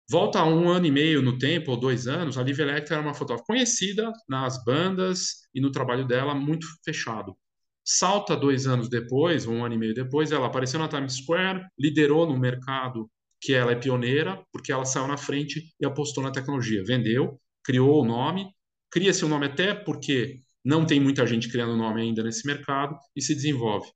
Volta 0.08 0.44
um 0.44 0.68
ano 0.68 0.86
e 0.86 0.90
meio 0.90 1.20
no 1.20 1.36
tempo, 1.36 1.72
ou 1.72 1.76
dois 1.76 2.06
anos, 2.06 2.38
a 2.38 2.42
Live 2.42 2.62
Electra 2.62 2.96
era 2.96 3.02
uma 3.04 3.14
fotógrafa 3.14 3.44
conhecida 3.44 4.12
nas 4.28 4.62
bandas 4.64 5.48
e 5.52 5.60
no 5.60 5.72
trabalho 5.72 6.06
dela, 6.06 6.32
muito 6.32 6.66
fechado. 6.84 7.36
Salta 7.84 8.36
dois 8.36 8.68
anos 8.68 8.88
depois, 8.88 9.46
um 9.46 9.64
ano 9.64 9.74
e 9.74 9.78
meio 9.78 9.94
depois, 9.94 10.30
ela 10.30 10.46
apareceu 10.46 10.78
na 10.78 10.88
Times 10.88 11.14
Square, 11.14 11.66
liderou 11.78 12.26
no 12.26 12.38
mercado 12.38 13.10
que 13.40 13.52
ela 13.52 13.72
é 13.72 13.76
pioneira, 13.76 14.44
porque 14.52 14.72
ela 14.72 14.84
saiu 14.84 15.08
na 15.08 15.16
frente 15.16 15.72
e 15.80 15.84
apostou 15.84 16.22
na 16.22 16.30
tecnologia. 16.30 16.84
Vendeu, 16.84 17.40
criou 17.64 18.02
o 18.02 18.04
nome, 18.04 18.48
cria-se 18.90 19.24
o 19.24 19.26
um 19.26 19.30
nome 19.30 19.46
até 19.46 19.74
porque 19.74 20.40
não 20.64 20.86
tem 20.86 21.00
muita 21.00 21.26
gente 21.26 21.48
criando 21.48 21.76
nome 21.76 22.02
ainda 22.02 22.22
nesse 22.22 22.46
mercado 22.46 22.96
e 23.14 23.22
se 23.22 23.34
desenvolve. 23.34 23.88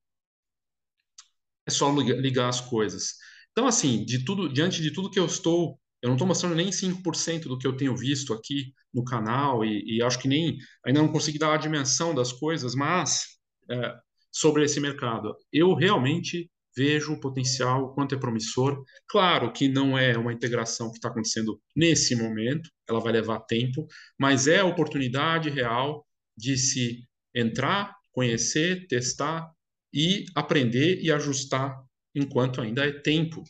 É 1.67 1.71
só 1.71 1.93
ligar 1.93 2.49
as 2.49 2.61
coisas. 2.61 3.15
Então, 3.53 3.67
assim, 3.67 4.05
de 4.05 4.25
tudo, 4.25 4.53
diante 4.53 4.83
de 4.83 4.93
tudo 4.93 5.11
que 5.11 5.19
eu 5.19 5.27
estou, 5.27 5.79
eu 6.03 6.09
não 6.09 6.17
estou 6.17 6.27
mostrando 6.27 6.55
nem 6.55 6.71
5% 6.71 7.43
do 7.43 7.59
que 7.59 7.67
eu 7.67 7.77
tenho 7.77 7.97
visto 7.97 8.33
aqui 8.33 8.73
no 8.93 9.05
canal 9.05 9.65
e, 9.65 9.97
e 9.97 10.03
acho 10.03 10.19
que 10.19 10.29
nem 10.29 10.57
ainda 10.85 11.01
não 11.01 11.13
consegui 11.13 11.39
dar 11.39 11.55
a 11.55 11.59
dimensão 11.59 12.15
das 12.15 12.33
coisas, 12.33 12.75
mas 12.75 13.39
é, 13.71 13.95
sobre 14.33 14.65
esse 14.65 14.81
mercado. 14.81 15.37
Eu 15.53 15.75
realmente 15.75 16.51
vejo 16.77 17.13
o 17.13 17.21
potencial, 17.21 17.85
o 17.85 17.95
quanto 17.95 18.15
é 18.15 18.19
promissor. 18.19 18.83
Claro 19.09 19.53
que 19.53 19.69
não 19.69 19.99
é 19.99 20.17
uma 20.17 20.33
integração 20.33 20.91
que 20.91 20.97
está 20.97 21.09
acontecendo 21.09 21.61
nesse 21.77 22.15
momento, 22.15 22.71
ela 22.89 23.01
vai 23.01 23.13
levar 23.13 23.41
tempo, 23.41 23.87
mas 24.19 24.47
é 24.47 24.61
a 24.61 24.65
oportunidade 24.65 25.51
real 25.51 26.07
de 26.37 26.57
se 26.57 27.07
entrar, 27.35 27.95
conhecer, 28.13 28.87
testar 28.87 29.51
e 29.93 30.25
aprender 30.35 31.01
e 31.03 31.11
ajustar 31.11 31.77
enquanto 32.15 32.61
ainda 32.61 32.87
é 32.87 32.93
tempo, 32.93 33.43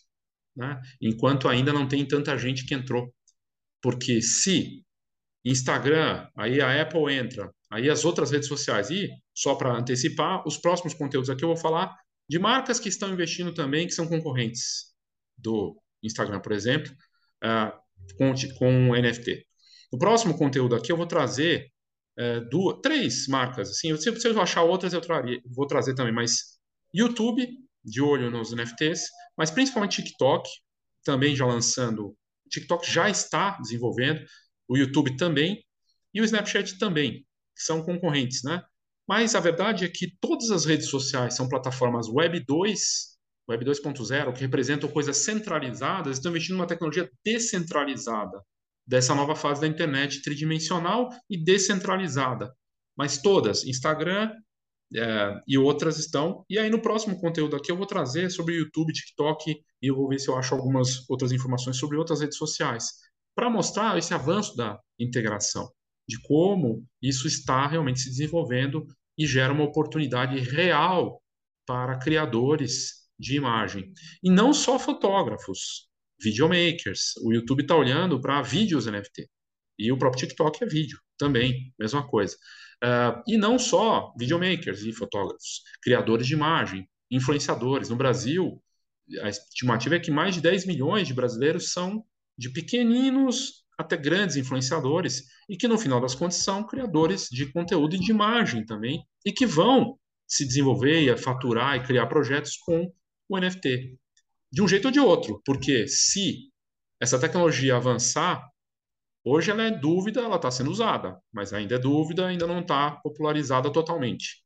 né? 0.61 0.81
enquanto 1.01 1.49
ainda 1.49 1.73
não 1.73 1.89
tem 1.89 2.07
tanta 2.07 2.37
gente 2.37 2.67
que 2.67 2.75
entrou. 2.75 3.13
Porque 3.83 4.21
se 4.21 4.85
Instagram, 5.45 6.29
aí 6.37 6.61
a 6.61 6.83
Apple 6.83 7.13
entra, 7.15 7.51
aí 7.71 7.89
as 7.89 8.05
outras 8.05 8.31
redes 8.31 8.47
sociais, 8.47 8.91
e 8.91 9.09
só 9.35 9.55
para 9.55 9.73
antecipar, 9.73 10.47
os 10.47 10.59
próximos 10.59 10.93
conteúdos 10.93 11.31
aqui 11.31 11.43
eu 11.43 11.49
vou 11.49 11.57
falar 11.57 11.97
de 12.29 12.39
marcas 12.39 12.79
que 12.79 12.91
estão 12.91 13.11
investindo 13.11 13.55
também, 13.55 13.87
que 13.87 13.95
são 13.95 14.07
concorrentes 14.07 14.95
do 15.37 15.81
Instagram, 16.03 16.41
por 16.41 16.53
exemplo, 16.53 16.93
uh, 17.43 17.73
com, 18.19 18.35
com 18.59 18.95
NFT. 18.95 19.47
O 19.91 19.99
próximo 19.99 20.37
conteúdo 20.37 20.75
aqui 20.75 20.93
eu 20.93 20.97
vou 20.97 21.07
trazer 21.07 21.73
uh, 22.19 22.49
duas, 22.51 22.79
três 22.83 23.27
marcas. 23.27 23.71
Assim, 23.71 23.97
se, 23.97 24.15
se 24.21 24.29
eu 24.29 24.41
achar 24.41 24.63
outras, 24.63 24.93
eu 24.93 25.01
traria, 25.01 25.41
vou 25.47 25.67
trazer 25.67 25.95
também, 25.95 26.13
mas 26.13 26.61
YouTube, 26.95 27.49
de 27.83 28.03
olho 28.03 28.31
nos 28.31 28.53
NFTs, 28.53 29.07
mas 29.41 29.51
principalmente 29.51 30.03
TikTok, 30.03 30.47
também 31.03 31.35
já 31.35 31.47
lançando. 31.47 32.15
TikTok 32.51 32.87
já 32.93 33.09
está 33.09 33.57
desenvolvendo, 33.59 34.23
o 34.69 34.77
YouTube 34.77 35.17
também 35.17 35.65
e 36.13 36.21
o 36.21 36.25
Snapchat 36.25 36.77
também, 36.79 37.25
que 37.57 37.63
são 37.63 37.83
concorrentes, 37.83 38.43
né? 38.45 38.63
Mas 39.09 39.35
a 39.35 39.41
verdade 39.41 39.87
é 39.87 39.89
que 39.89 40.15
todas 40.21 40.51
as 40.51 40.67
redes 40.67 40.89
sociais 40.91 41.33
são 41.33 41.49
plataformas 41.49 42.07
Web 42.07 42.45
2, 42.47 43.17
Web 43.49 43.65
2.0, 43.65 44.35
que 44.35 44.43
representam 44.43 44.91
coisas 44.91 45.17
centralizadas, 45.17 46.19
estão 46.19 46.33
investindo 46.33 46.59
numa 46.59 46.67
tecnologia 46.67 47.11
descentralizada 47.25 48.43
dessa 48.87 49.15
nova 49.15 49.35
fase 49.35 49.63
da 49.63 49.67
internet 49.67 50.21
tridimensional 50.21 51.09
e 51.31 51.43
descentralizada. 51.43 52.55
Mas 52.95 53.23
todas, 53.23 53.65
Instagram 53.65 54.35
é, 54.95 55.41
e 55.47 55.59
outras 55.59 55.99
estão. 55.99 56.45
E 56.49 56.59
aí 56.59 56.71
no 56.71 56.81
próximo 56.83 57.19
conteúdo 57.21 57.57
aqui 57.57 57.71
eu 57.71 57.77
vou 57.77 57.87
trazer 57.87 58.31
sobre 58.31 58.57
YouTube, 58.57 58.93
TikTok 58.93 59.51
e 59.83 59.87
eu 59.87 59.95
vou 59.95 60.09
ver 60.09 60.19
se 60.19 60.29
eu 60.29 60.37
acho 60.37 60.55
algumas 60.55 61.09
outras 61.09 61.33
informações 61.33 61.77
sobre 61.77 61.97
outras 61.97 62.21
redes 62.21 62.37
sociais 62.37 62.89
para 63.35 63.49
mostrar 63.49 63.97
esse 63.97 64.13
avanço 64.13 64.57
da 64.57 64.79
integração, 64.99 65.71
de 66.09 66.21
como 66.23 66.85
isso 67.01 67.27
está 67.27 67.67
realmente 67.67 68.01
se 68.01 68.11
desenvolvendo 68.11 68.87
e 69.17 69.27
gera 69.27 69.53
uma 69.53 69.65
oportunidade 69.65 70.39
real 70.39 71.23
para 71.67 71.99
criadores 71.99 73.01
de 73.19 73.37
imagem. 73.37 73.93
E 74.23 74.31
não 74.31 74.53
só 74.53 74.79
fotógrafos, 74.79 75.89
videomakers. 76.21 77.17
O 77.23 77.33
YouTube 77.33 77.63
está 77.63 77.77
olhando 77.77 78.21
para 78.21 78.43
vídeos 78.43 78.87
NFT. 78.87 79.29
E 79.79 79.91
o 79.91 79.99
próprio 79.99 80.27
TikTok 80.27 80.63
é 80.63 80.67
vídeo 80.67 80.99
também, 81.17 81.73
mesma 81.79 82.07
coisa. 82.07 82.37
Uh, 82.83 83.23
e 83.27 83.37
não 83.37 83.59
só 83.59 84.15
videomakers 84.19 84.83
e 84.83 84.93
fotógrafos, 84.93 85.63
criadores 85.83 86.27
de 86.27 86.35
imagem, 86.35 86.89
influenciadores. 87.11 87.91
No 87.91 87.97
Brasil, 87.97 88.63
a 89.23 89.29
estimativa 89.29 89.97
é 89.97 90.01
que 90.01 90.11
mais 90.11 90.35
de 90.35 90.41
10 90.41 90.67
milhões 90.67 91.07
de 91.07 91.15
brasileiros 91.15 91.73
são 91.73 92.05
de 92.39 92.49
pequeninos 92.49 93.65
até 93.77 93.97
grandes 93.97 94.37
influenciadores 94.37 95.25
e 95.49 95.57
que 95.57 95.69
no 95.69 95.79
final 95.79 96.01
das 96.01 96.15
contas 96.15 96.37
são 96.37 96.67
criadores 96.67 97.29
de 97.31 97.47
conteúdo 97.53 97.97
e 97.97 98.01
de 98.01 98.11
imagem 98.11 98.65
também 98.65 99.05
e 99.25 99.33
que 99.33 99.47
vão 99.47 99.99
se 100.27 100.47
desenvolver 100.47 101.01
e 101.01 101.17
faturar 101.17 101.77
e 101.77 101.83
criar 101.83 102.07
projetos 102.07 102.57
com 102.57 102.93
o 103.29 103.39
NFT. 103.39 103.99
De 104.53 104.63
um 104.63 104.69
jeito 104.69 104.87
ou 104.87 104.93
de 104.93 105.01
outro, 105.01 105.43
porque 105.45 105.87
se 105.89 106.51
essa 107.01 107.19
tecnologia 107.19 107.77
avançar, 107.77 108.47
hoje 109.25 109.51
ela 109.51 109.63
é 109.63 109.71
dúvida, 109.71 110.21
ela 110.21 110.37
está 110.37 110.51
sendo 110.51 110.71
usada, 110.71 111.21
mas 111.33 111.53
ainda 111.53 111.75
é 111.77 111.79
dúvida, 111.79 112.27
ainda 112.27 112.47
não 112.47 112.61
está 112.61 112.93
popularizada 113.03 113.73
totalmente. 113.73 114.43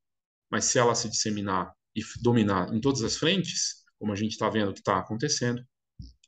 Mas 0.51 0.67
se 0.67 0.79
ela 0.79 0.95
se 0.95 1.09
disseminar 1.09 1.73
e 1.95 2.03
dominar 2.23 2.73
em 2.75 2.81
todas 2.81 3.03
as 3.03 3.17
frentes, 3.17 3.85
como 3.99 4.13
a 4.13 4.17
gente 4.17 4.33
está 4.33 4.49
vendo 4.49 4.73
que 4.73 4.81
está 4.81 4.99
acontecendo, 4.99 5.63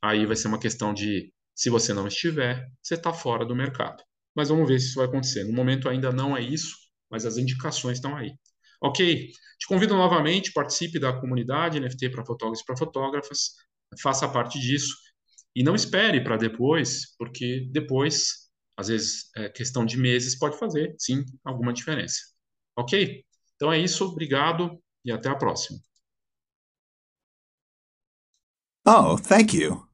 aí 0.03 0.27
vai 0.27 0.37
ser 0.37 0.49
uma 0.49 0.59
questão 0.59 0.95
de 0.95 1.33
se 1.55 1.71
você 1.71 1.93
não 1.93 2.07
estiver, 2.07 2.69
você 2.83 2.95
está 2.95 3.13
fora 3.13 3.45
do 3.45 3.57
mercado. 3.57 4.03
Mas 4.35 4.49
vamos 4.51 4.69
ver 4.69 4.79
se 4.79 4.89
isso 4.89 4.97
vai 4.97 5.07
acontecer. 5.07 5.45
No 5.45 5.53
momento 5.53 5.89
ainda 5.89 6.13
não 6.13 6.37
é 6.37 6.41
isso, 6.43 6.77
mas 7.11 7.25
as 7.25 7.39
indicações 7.39 7.99
estão 7.99 8.17
aí. 8.17 8.33
Ok? 8.83 9.31
Te 9.59 9.67
convido 9.67 9.95
novamente, 9.97 10.53
participe 10.53 10.99
da 10.99 11.13
comunidade 11.19 11.81
NFT 11.81 12.11
para 12.11 12.25
fotógrafos 12.25 12.61
e 12.61 12.65
para 12.67 12.77
fotógrafas, 12.77 13.53
faça 14.03 14.29
parte 14.29 14.61
disso 14.61 14.95
e 15.57 15.63
não 15.63 15.75
espere 15.75 16.23
para 16.23 16.37
depois, 16.37 17.17
porque 17.17 17.67
depois, 17.73 18.51
às 18.77 18.89
vezes, 18.89 19.31
é 19.35 19.49
questão 19.49 19.87
de 19.87 19.97
meses 19.97 20.39
pode 20.39 20.59
fazer, 20.59 20.95
sim, 20.99 21.25
alguma 21.43 21.73
diferença. 21.73 22.19
Ok? 22.77 23.25
Então 23.55 23.73
é 23.73 23.79
isso, 23.79 24.05
obrigado 24.05 24.79
e 25.03 25.11
até 25.11 25.31
a 25.31 25.35
próxima. 25.35 25.81
Oh, 28.85 29.17
thank 29.17 29.57
you. 29.57 29.86